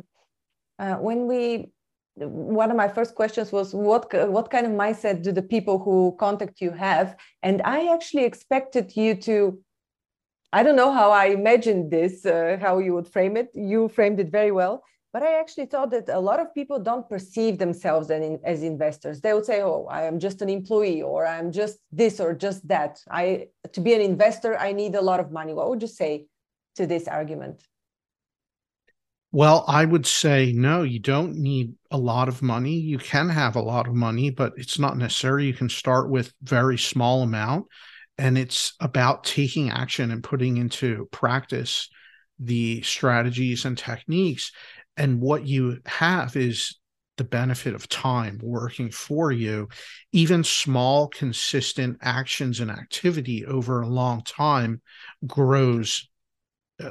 Uh, 0.78 0.96
when 0.96 1.26
we 1.26 1.70
one 2.18 2.72
of 2.72 2.78
my 2.78 2.88
first 2.88 3.16
questions 3.16 3.52
was 3.52 3.74
what 3.74 4.12
what 4.30 4.50
kind 4.50 4.66
of 4.66 4.72
mindset 4.72 5.22
do 5.22 5.32
the 5.32 5.42
people 5.42 5.78
who 5.80 6.16
contact 6.20 6.62
you 6.62 6.72
have? 6.72 7.16
And 7.44 7.62
i 7.64 7.94
actually 7.94 8.26
expected 8.26 8.96
you 8.96 9.16
to 9.28 9.60
i 10.52 10.64
don't 10.64 10.76
know 10.76 10.92
how 10.92 11.12
i 11.12 11.26
imagined 11.26 11.92
this 11.92 12.26
uh, 12.26 12.58
how 12.60 12.80
you 12.80 12.94
would 12.94 13.08
frame 13.08 13.38
it. 13.38 13.50
You 13.54 13.90
framed 13.90 14.20
it 14.20 14.32
very 14.32 14.52
well. 14.52 14.84
But 15.14 15.24
i 15.24 15.40
actually 15.40 15.68
thought 15.68 15.92
that 15.92 16.10
a 16.10 16.20
lot 16.20 16.40
of 16.40 16.54
people 16.54 16.80
don't 16.80 17.08
perceive 17.08 17.58
themselves 17.60 18.10
as 18.12 18.64
investors. 18.64 19.22
They 19.22 19.34
would 19.34 19.46
say 19.46 19.62
oh 19.62 19.88
i 19.90 20.04
am 20.04 20.20
just 20.20 20.42
an 20.42 20.50
employee 20.50 21.02
or 21.02 21.28
i'm 21.28 21.52
just 21.52 21.78
this 21.92 22.20
or 22.20 22.34
just 22.34 22.68
that. 22.68 23.00
I 23.12 23.48
to 23.74 23.82
be 23.82 23.94
an 23.94 24.02
investor 24.02 24.58
i 24.58 24.72
need 24.72 24.96
a 24.96 25.02
lot 25.10 25.20
of 25.20 25.32
money. 25.32 25.54
What 25.54 25.70
would 25.70 25.82
you 25.82 25.88
say 25.88 26.28
to 26.78 26.88
this 26.88 27.08
argument 27.08 27.64
well, 29.32 29.66
I 29.68 29.84
would 29.84 30.06
say 30.06 30.54
no, 30.54 30.84
you 30.84 31.00
don't 31.00 31.36
need 31.36 31.74
a 31.92 31.98
lot 31.98 32.28
of 32.30 32.42
money. 32.42 32.76
You 32.76 32.98
can 32.98 33.30
have 33.30 33.56
a 33.56 33.62
lot 33.62 33.88
of 33.88 33.94
money, 33.94 34.30
but 34.30 34.54
it's 34.58 34.80
not 34.80 34.98
necessary. 34.98 35.46
You 35.46 35.54
can 35.54 35.70
start 35.70 36.10
with 36.10 36.34
very 36.42 36.78
small 36.78 37.24
amount 37.24 37.68
and 38.18 38.38
it's 38.38 38.74
about 38.80 39.24
taking 39.24 39.70
action 39.70 40.12
and 40.12 40.24
putting 40.24 40.58
into 40.58 41.08
practice 41.12 41.90
the 42.40 42.82
strategies 42.82 43.66
and 43.66 43.78
techniques 43.78 44.52
and 44.96 45.22
what 45.22 45.46
you 45.46 45.80
have 45.86 46.36
is 46.36 46.78
the 47.18 47.24
benefit 47.24 47.74
of 47.74 47.90
time 47.90 48.40
working 48.44 48.92
for 48.92 49.32
you 49.32 49.68
even 50.12 50.44
small 50.44 51.08
consistent 51.08 51.98
actions 52.02 52.60
and 52.60 52.70
activity 52.70 53.44
over 53.46 53.82
a 53.82 53.88
long 53.88 54.22
time 54.22 54.82
grows 55.26 56.08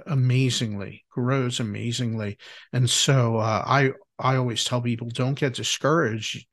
amazingly, 0.07 1.05
grows 1.11 1.61
amazingly. 1.61 2.39
And 2.73 2.89
so 2.89 3.39
uh, 3.39 3.63
I 3.67 3.93
I 4.19 4.37
always 4.37 4.65
tell 4.65 4.81
people 4.83 5.09
don't 5.11 5.39
get 5.39 5.55
discouraged. 5.55 6.47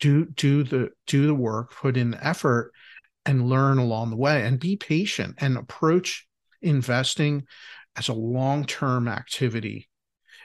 Do 0.00 0.26
do 0.26 0.62
the 0.64 0.90
do 1.06 1.26
the 1.26 1.34
work, 1.34 1.72
put 1.74 1.96
in 1.96 2.10
the 2.12 2.26
effort, 2.26 2.72
and 3.24 3.48
learn 3.48 3.78
along 3.78 4.10
the 4.10 4.16
way, 4.16 4.42
and 4.42 4.60
be 4.60 4.76
patient 4.76 5.36
and 5.38 5.56
approach 5.56 6.26
investing 6.62 7.44
as 7.96 8.08
a 8.08 8.12
long 8.12 8.64
term 8.64 9.08
activity. 9.08 9.88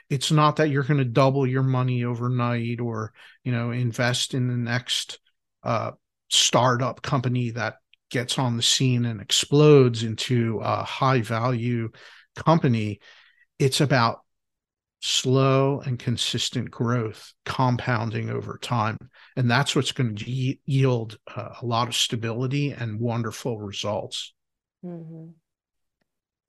it's 0.10 0.32
not 0.32 0.58
that 0.58 0.70
you're 0.70 0.84
going 0.84 0.98
to 0.98 1.06
double 1.06 1.48
your 1.48 1.64
money 1.64 2.04
overnight 2.04 2.80
or 2.80 3.14
you 3.44 3.52
know 3.52 3.72
invest 3.72 4.34
in 4.34 4.48
the 4.48 4.58
next 4.58 5.20
uh, 5.64 5.92
startup 6.30 7.02
company 7.02 7.52
that 7.52 7.76
gets 8.10 8.38
on 8.38 8.58
the 8.58 8.64
scene 8.64 9.06
and 9.06 9.22
explodes 9.22 10.04
into 10.04 10.60
a 10.62 10.84
high 10.84 11.22
value 11.22 11.90
company 12.36 13.00
it's 13.60 13.80
about 13.80 14.22
slow 15.02 15.82
and 15.82 16.00
consistent 16.00 16.70
growth 16.70 17.34
compounding 17.46 18.30
over 18.30 18.58
time. 18.62 18.98
And 19.36 19.50
that's 19.50 19.76
what's 19.76 19.91
going 19.91 20.15
to 20.15 20.56
yield 20.65 21.17
uh, 21.36 21.50
a 21.62 21.65
lot 21.65 21.88
of 21.88 21.96
stability 21.96 22.72
and 22.72 23.00
wonderful 23.00 23.60
results. 23.60 24.34
Mm-hmm. 24.84 25.30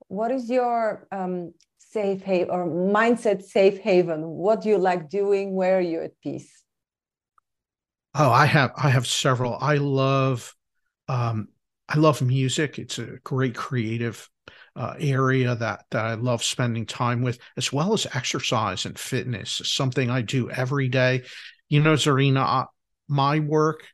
what 0.09 0.31
is 0.31 0.49
your 0.49 1.07
um, 1.13 1.53
safe 1.79 2.23
haven 2.23 2.49
or 2.51 2.67
mindset 2.67 3.43
safe 3.43 3.79
haven? 3.79 4.23
What 4.27 4.63
do 4.63 4.71
you 4.71 4.79
like 4.79 5.11
doing? 5.11 5.55
Where 5.55 5.77
are 5.77 5.83
you 5.83 6.01
at 6.01 6.19
peace? 6.23 6.63
Oh 8.15 8.31
i 8.31 8.47
have 8.47 8.73
i 8.77 8.89
have 8.91 9.07
several. 9.07 9.57
I 9.61 9.77
love 9.77 10.55
um 11.09 11.49
i 11.89 11.99
love 11.99 12.23
music. 12.23 12.79
It's 12.79 12.99
a 12.99 13.19
great 13.23 13.55
creative 13.55 14.29
uh, 14.77 14.95
area 14.99 15.55
that 15.55 15.85
that 15.91 16.05
i 16.05 16.15
love 16.15 16.43
spending 16.43 16.87
time 16.87 17.23
with 17.23 17.39
as 17.57 17.73
well 17.73 17.93
as 17.93 18.07
exercise 18.15 18.87
and 18.87 18.99
fitness 18.99 19.61
something 19.65 20.11
i 20.11 20.23
do 20.23 20.51
every 20.51 20.89
day 20.89 21.23
you 21.69 21.81
know 21.81 21.95
zarina 21.95 22.67
my 23.09 23.39
work 23.39 23.85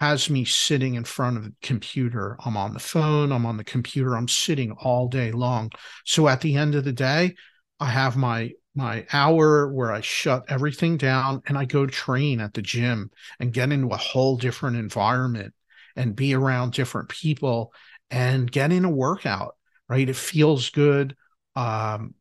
has 0.00 0.28
me 0.28 0.44
sitting 0.44 0.94
in 0.94 1.04
front 1.04 1.36
of 1.36 1.44
the 1.44 1.54
computer. 1.62 2.36
I'm 2.44 2.56
on 2.56 2.74
the 2.74 2.80
phone, 2.80 3.32
I'm 3.32 3.46
on 3.46 3.56
the 3.56 3.64
computer, 3.64 4.14
I'm 4.14 4.28
sitting 4.28 4.72
all 4.72 5.08
day 5.08 5.32
long. 5.32 5.70
So 6.04 6.28
at 6.28 6.42
the 6.42 6.56
end 6.56 6.74
of 6.74 6.84
the 6.84 6.92
day, 6.92 7.34
I 7.80 7.86
have 7.86 8.16
my 8.16 8.52
my 8.74 9.06
hour 9.10 9.72
where 9.72 9.90
I 9.90 10.02
shut 10.02 10.44
everything 10.48 10.98
down 10.98 11.40
and 11.46 11.56
I 11.56 11.64
go 11.64 11.86
train 11.86 12.40
at 12.40 12.52
the 12.52 12.60
gym 12.60 13.10
and 13.40 13.52
get 13.52 13.72
into 13.72 13.88
a 13.88 13.96
whole 13.96 14.36
different 14.36 14.76
environment 14.76 15.54
and 15.96 16.14
be 16.14 16.34
around 16.34 16.74
different 16.74 17.08
people 17.08 17.72
and 18.10 18.52
get 18.52 18.72
in 18.72 18.84
a 18.84 18.90
workout, 18.90 19.56
right? 19.88 20.08
It 20.08 20.16
feels 20.16 20.70
good. 20.70 21.16
Um, 21.54 22.14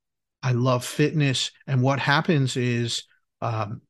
I 0.43 0.51
love 0.51 0.85
fitness. 0.85 1.51
And 1.67 1.81
what 1.81 1.99
happens 1.99 2.55
is 2.55 3.03
um, 3.41 3.81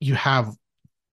you 0.00 0.14
have 0.14 0.54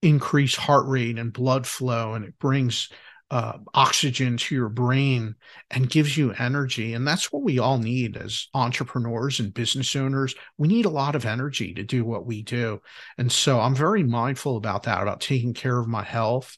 increased 0.02 0.56
heart 0.56 0.88
rate 0.88 1.20
and 1.20 1.34
blood 1.34 1.68
flow 1.68 2.14
and 2.14 2.26
it 2.26 2.38
brings 2.40 2.90
uh, 3.32 3.60
oxygen 3.76 4.38
to 4.38 4.56
your 4.56 4.70
brain 4.70 5.36
and 5.70 5.90
gives 5.90 6.18
you 6.18 6.34
energy 6.40 6.94
and 6.96 7.08
that's 7.08 7.32
what 7.32 7.44
we 7.44 7.60
all 7.60 7.78
need 7.78 8.18
as 8.18 8.48
entrepreneurs 8.56 9.40
and 9.40 9.54
business 9.54 9.96
owners 9.96 10.34
we 10.58 10.68
need 10.68 10.86
a 10.86 10.90
lot 10.90 11.16
of 11.16 11.26
energy 11.26 11.72
to 11.74 11.84
do 11.84 12.04
what 12.04 12.26
we 12.26 12.42
do 12.42 12.82
and 13.20 13.32
so 13.32 13.60
i'm 13.60 13.76
very 13.76 14.02
mindful 14.02 14.58
about 14.58 14.84
that 14.84 15.02
about 15.04 15.22
taking 15.22 15.54
care 15.54 15.78
of 15.78 15.88
my 15.88 16.02
health 16.02 16.58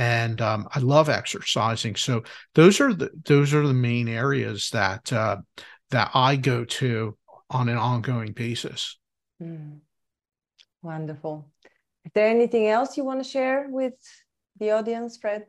and 0.00 0.40
um, 0.40 0.68
i 0.74 0.78
love 0.78 1.08
exercising 1.08 1.94
so 1.94 2.22
those 2.54 2.80
are 2.80 2.92
the 2.92 3.10
those 3.24 3.54
are 3.54 3.66
the 3.66 3.74
main 3.74 4.08
areas 4.08 4.70
that 4.70 5.12
uh, 5.12 5.36
that 5.90 6.10
i 6.14 6.36
go 6.36 6.64
to 6.64 7.16
on 7.50 7.68
an 7.68 7.76
ongoing 7.76 8.32
basis 8.32 8.98
mm. 9.42 9.78
wonderful 10.82 11.50
is 12.04 12.12
there 12.14 12.28
anything 12.28 12.66
else 12.66 12.96
you 12.96 13.04
want 13.04 13.22
to 13.22 13.28
share 13.28 13.66
with 13.68 13.94
the 14.58 14.70
audience, 14.70 15.18
Fred? 15.18 15.46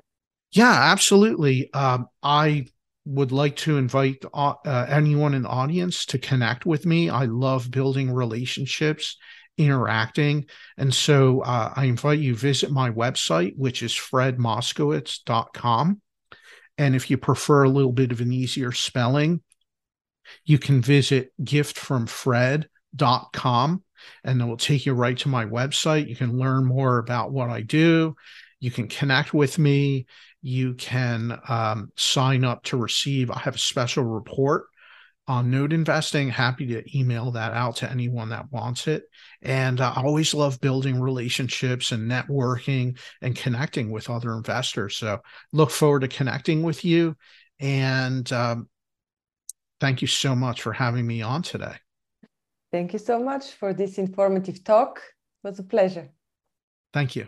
Yeah, 0.52 0.72
absolutely. 0.72 1.72
Um, 1.74 2.08
I 2.22 2.66
would 3.06 3.32
like 3.32 3.56
to 3.58 3.78
invite 3.78 4.24
uh, 4.34 4.54
uh, 4.66 4.86
anyone 4.90 5.34
in 5.34 5.44
the 5.44 5.50
audience 5.50 6.06
to 6.08 6.20
connect 6.20 6.66
with 6.66 6.86
me. 6.86 7.10
I 7.10 7.26
love 7.26 7.72
building 7.72 8.12
relationships, 8.12 9.18
interacting. 9.58 10.46
And 10.78 10.94
so 10.94 11.42
uh, 11.42 11.74
I 11.76 11.86
invite 11.86 12.20
you 12.20 12.36
visit 12.36 12.70
my 12.72 12.92
website, 12.92 13.58
which 13.58 13.82
is 13.84 13.94
fredmoskowitz.com. 13.94 16.02
And 16.78 16.96
if 16.96 17.10
you 17.10 17.18
prefer 17.18 17.64
a 17.64 17.70
little 17.70 17.92
bit 17.92 18.12
of 18.12 18.22
an 18.22 18.32
easier 18.32 18.72
spelling, 18.72 19.42
you 20.46 20.58
can 20.58 20.82
visit 20.82 21.34
giftfromfred.com 21.42 23.84
and 24.24 24.42
it 24.42 24.46
will 24.46 24.58
take 24.58 24.86
you 24.86 24.94
right 24.94 25.18
to 25.18 25.30
my 25.30 25.46
website. 25.46 26.08
You 26.08 26.16
can 26.16 26.38
learn 26.38 26.66
more 26.66 26.98
about 26.98 27.32
what 27.32 27.50
I 27.50 27.62
do. 27.62 28.16
You 28.60 28.72
can 28.72 28.88
connect 28.88 29.34
with 29.34 29.60
me. 29.60 30.06
You 30.42 30.74
can 30.76 31.40
um, 31.48 31.92
sign 31.96 32.44
up 32.44 32.64
to 32.66 32.78
receive. 32.78 33.30
I 33.30 33.40
have 33.40 33.56
a 33.56 33.60
special 33.60 34.04
report 34.04 34.66
on 35.28 35.52
note 35.52 35.74
investing. 35.74 36.30
Happy 36.30 36.68
to 36.68 36.98
email 36.98 37.32
that 37.32 37.54
out 37.54 37.78
to 37.78 37.90
anyone 37.90 38.30
that 38.30 38.52
wants 38.52 38.88
it. 38.88 39.04
And 39.42 39.82
uh, 39.82 39.94
I 39.96 40.04
always 40.04 40.34
love 40.34 40.62
building 40.62 41.00
relationships 41.00 41.92
and 41.92 42.10
networking 42.10 42.98
and 43.22 43.36
connecting 43.36 43.92
with 43.92 44.10
other 44.10 44.34
investors. 44.34 44.98
So 44.98 45.20
look 45.52 45.72
forward 45.72 46.02
to 46.02 46.08
connecting 46.08 46.62
with 46.62 46.86
you. 46.86 47.16
And 47.60 48.32
um, 48.32 48.70
thank 49.80 50.02
you 50.02 50.08
so 50.08 50.36
much 50.36 50.62
for 50.62 50.74
having 50.74 51.08
me 51.08 51.22
on 51.22 51.42
today. 51.42 51.76
Thank 52.72 52.94
you 52.94 53.00
so 53.00 53.20
much 53.20 53.52
for 53.52 53.74
this 53.74 53.98
informative 53.98 54.64
talk. 54.64 55.02
It 55.44 55.48
was 55.48 55.60
a 55.60 55.64
pleasure. 55.64 56.10
Thank 56.94 57.16
you. 57.16 57.28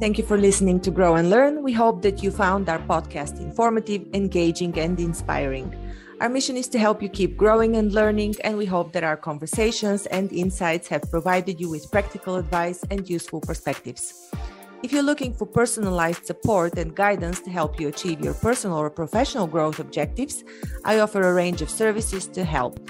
Thank 0.00 0.18
you 0.18 0.24
for 0.24 0.36
listening 0.36 0.80
to 0.80 0.90
Grow 0.90 1.16
and 1.16 1.30
Learn. 1.30 1.62
We 1.62 1.72
hope 1.72 2.02
that 2.02 2.22
you 2.22 2.30
found 2.30 2.68
our 2.68 2.78
podcast 2.78 3.40
informative, 3.40 4.06
engaging, 4.14 4.78
and 4.78 4.98
inspiring. 5.00 5.74
Our 6.20 6.28
mission 6.28 6.56
is 6.56 6.66
to 6.70 6.80
help 6.80 7.00
you 7.00 7.08
keep 7.08 7.36
growing 7.36 7.76
and 7.76 7.92
learning, 7.92 8.34
and 8.42 8.58
we 8.58 8.66
hope 8.66 8.92
that 8.92 9.04
our 9.04 9.16
conversations 9.16 10.06
and 10.06 10.32
insights 10.32 10.88
have 10.88 11.08
provided 11.10 11.60
you 11.60 11.70
with 11.70 11.92
practical 11.92 12.34
advice 12.34 12.84
and 12.90 13.08
useful 13.08 13.40
perspectives. 13.40 14.28
If 14.82 14.92
you're 14.92 15.04
looking 15.04 15.32
for 15.32 15.46
personalized 15.46 16.26
support 16.26 16.76
and 16.76 16.92
guidance 16.92 17.38
to 17.42 17.50
help 17.50 17.78
you 17.78 17.86
achieve 17.86 18.20
your 18.20 18.34
personal 18.34 18.78
or 18.78 18.90
professional 18.90 19.46
growth 19.46 19.78
objectives, 19.78 20.42
I 20.84 20.98
offer 20.98 21.22
a 21.22 21.34
range 21.34 21.62
of 21.62 21.70
services 21.70 22.26
to 22.28 22.42
help. 22.42 22.80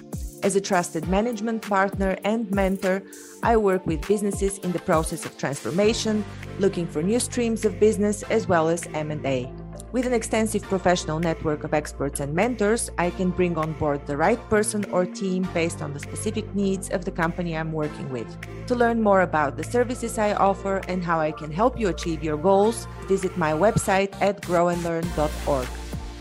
As 0.43 0.57
a 0.57 0.61
trusted 0.61 1.07
management 1.07 1.61
partner 1.61 2.17
and 2.25 2.51
mentor, 2.51 3.03
I 3.43 3.59
work 3.59 3.87
with 3.87 4.09
businesses 4.09 4.57
in 4.59 4.73
the 4.73 4.79
process 4.79 5.27
of 5.27 5.37
transformation, 5.37 6.25
looking 6.59 6.87
for 6.87 7.03
new 7.03 7.21
streams 7.21 7.67
of 7.67 7.79
business 7.79 8.23
as 8.31 8.49
well 8.49 8.69
as 8.69 8.87
M&A. 8.95 9.53
With 9.91 10.05
an 10.05 10.13
extensive 10.13 10.63
professional 10.65 11.19
network 11.19 11.65
of 11.65 11.73
experts 11.73 12.21
and 12.21 12.35
mentors, 12.35 12.91
I 12.99 13.09
can 13.09 13.31
bring 13.31 13.57
on 13.57 13.73
board 13.73 14.07
the 14.07 14.19
right 14.19 14.39
person 14.51 14.85
or 14.91 15.07
team 15.07 15.49
based 15.55 15.81
on 15.81 15.95
the 15.95 15.99
specific 15.99 16.55
needs 16.55 16.91
of 16.91 17.07
the 17.07 17.11
company 17.11 17.57
I'm 17.57 17.73
working 17.73 18.11
with. 18.11 18.29
To 18.67 18.75
learn 18.75 19.03
more 19.03 19.23
about 19.23 19.57
the 19.57 19.65
services 19.65 20.19
I 20.19 20.35
offer 20.35 20.83
and 20.89 21.03
how 21.03 21.19
I 21.21 21.33
can 21.33 21.51
help 21.51 21.81
you 21.81 21.89
achieve 21.89 22.23
your 22.23 22.37
goals, 22.37 22.87
visit 23.07 23.35
my 23.39 23.53
website 23.53 24.13
at 24.21 24.43
growandlearn.org. 24.43 25.69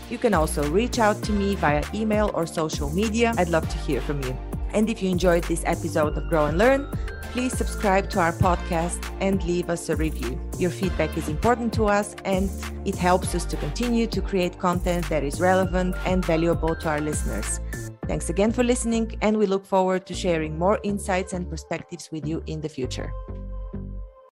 You 0.08 0.16
can 0.16 0.32
also 0.32 0.66
reach 0.70 0.98
out 0.98 1.22
to 1.24 1.32
me 1.32 1.54
via 1.56 1.84
email 1.94 2.30
or 2.32 2.46
social 2.46 2.88
media. 2.88 3.34
I'd 3.36 3.50
love 3.50 3.68
to 3.68 3.76
hear 3.76 4.00
from 4.00 4.22
you. 4.24 4.47
And 4.72 4.88
if 4.90 5.02
you 5.02 5.10
enjoyed 5.10 5.44
this 5.44 5.62
episode 5.66 6.16
of 6.16 6.28
Grow 6.28 6.46
and 6.46 6.58
Learn, 6.58 6.90
please 7.32 7.52
subscribe 7.56 8.08
to 8.10 8.20
our 8.20 8.32
podcast 8.32 9.00
and 9.20 9.42
leave 9.44 9.70
us 9.70 9.88
a 9.88 9.96
review. 9.96 10.40
Your 10.58 10.70
feedback 10.70 11.16
is 11.16 11.28
important 11.28 11.72
to 11.74 11.86
us 11.86 12.16
and 12.24 12.50
it 12.84 12.96
helps 12.96 13.34
us 13.34 13.44
to 13.46 13.56
continue 13.56 14.06
to 14.06 14.20
create 14.20 14.58
content 14.58 15.08
that 15.08 15.22
is 15.22 15.40
relevant 15.40 15.94
and 16.04 16.24
valuable 16.24 16.74
to 16.76 16.88
our 16.88 17.00
listeners. 17.00 17.60
Thanks 18.06 18.30
again 18.30 18.52
for 18.52 18.64
listening, 18.64 19.18
and 19.20 19.36
we 19.36 19.44
look 19.44 19.66
forward 19.66 20.06
to 20.06 20.14
sharing 20.14 20.58
more 20.58 20.80
insights 20.82 21.34
and 21.34 21.48
perspectives 21.48 22.10
with 22.10 22.26
you 22.26 22.42
in 22.46 22.62
the 22.62 22.68
future. 22.68 23.12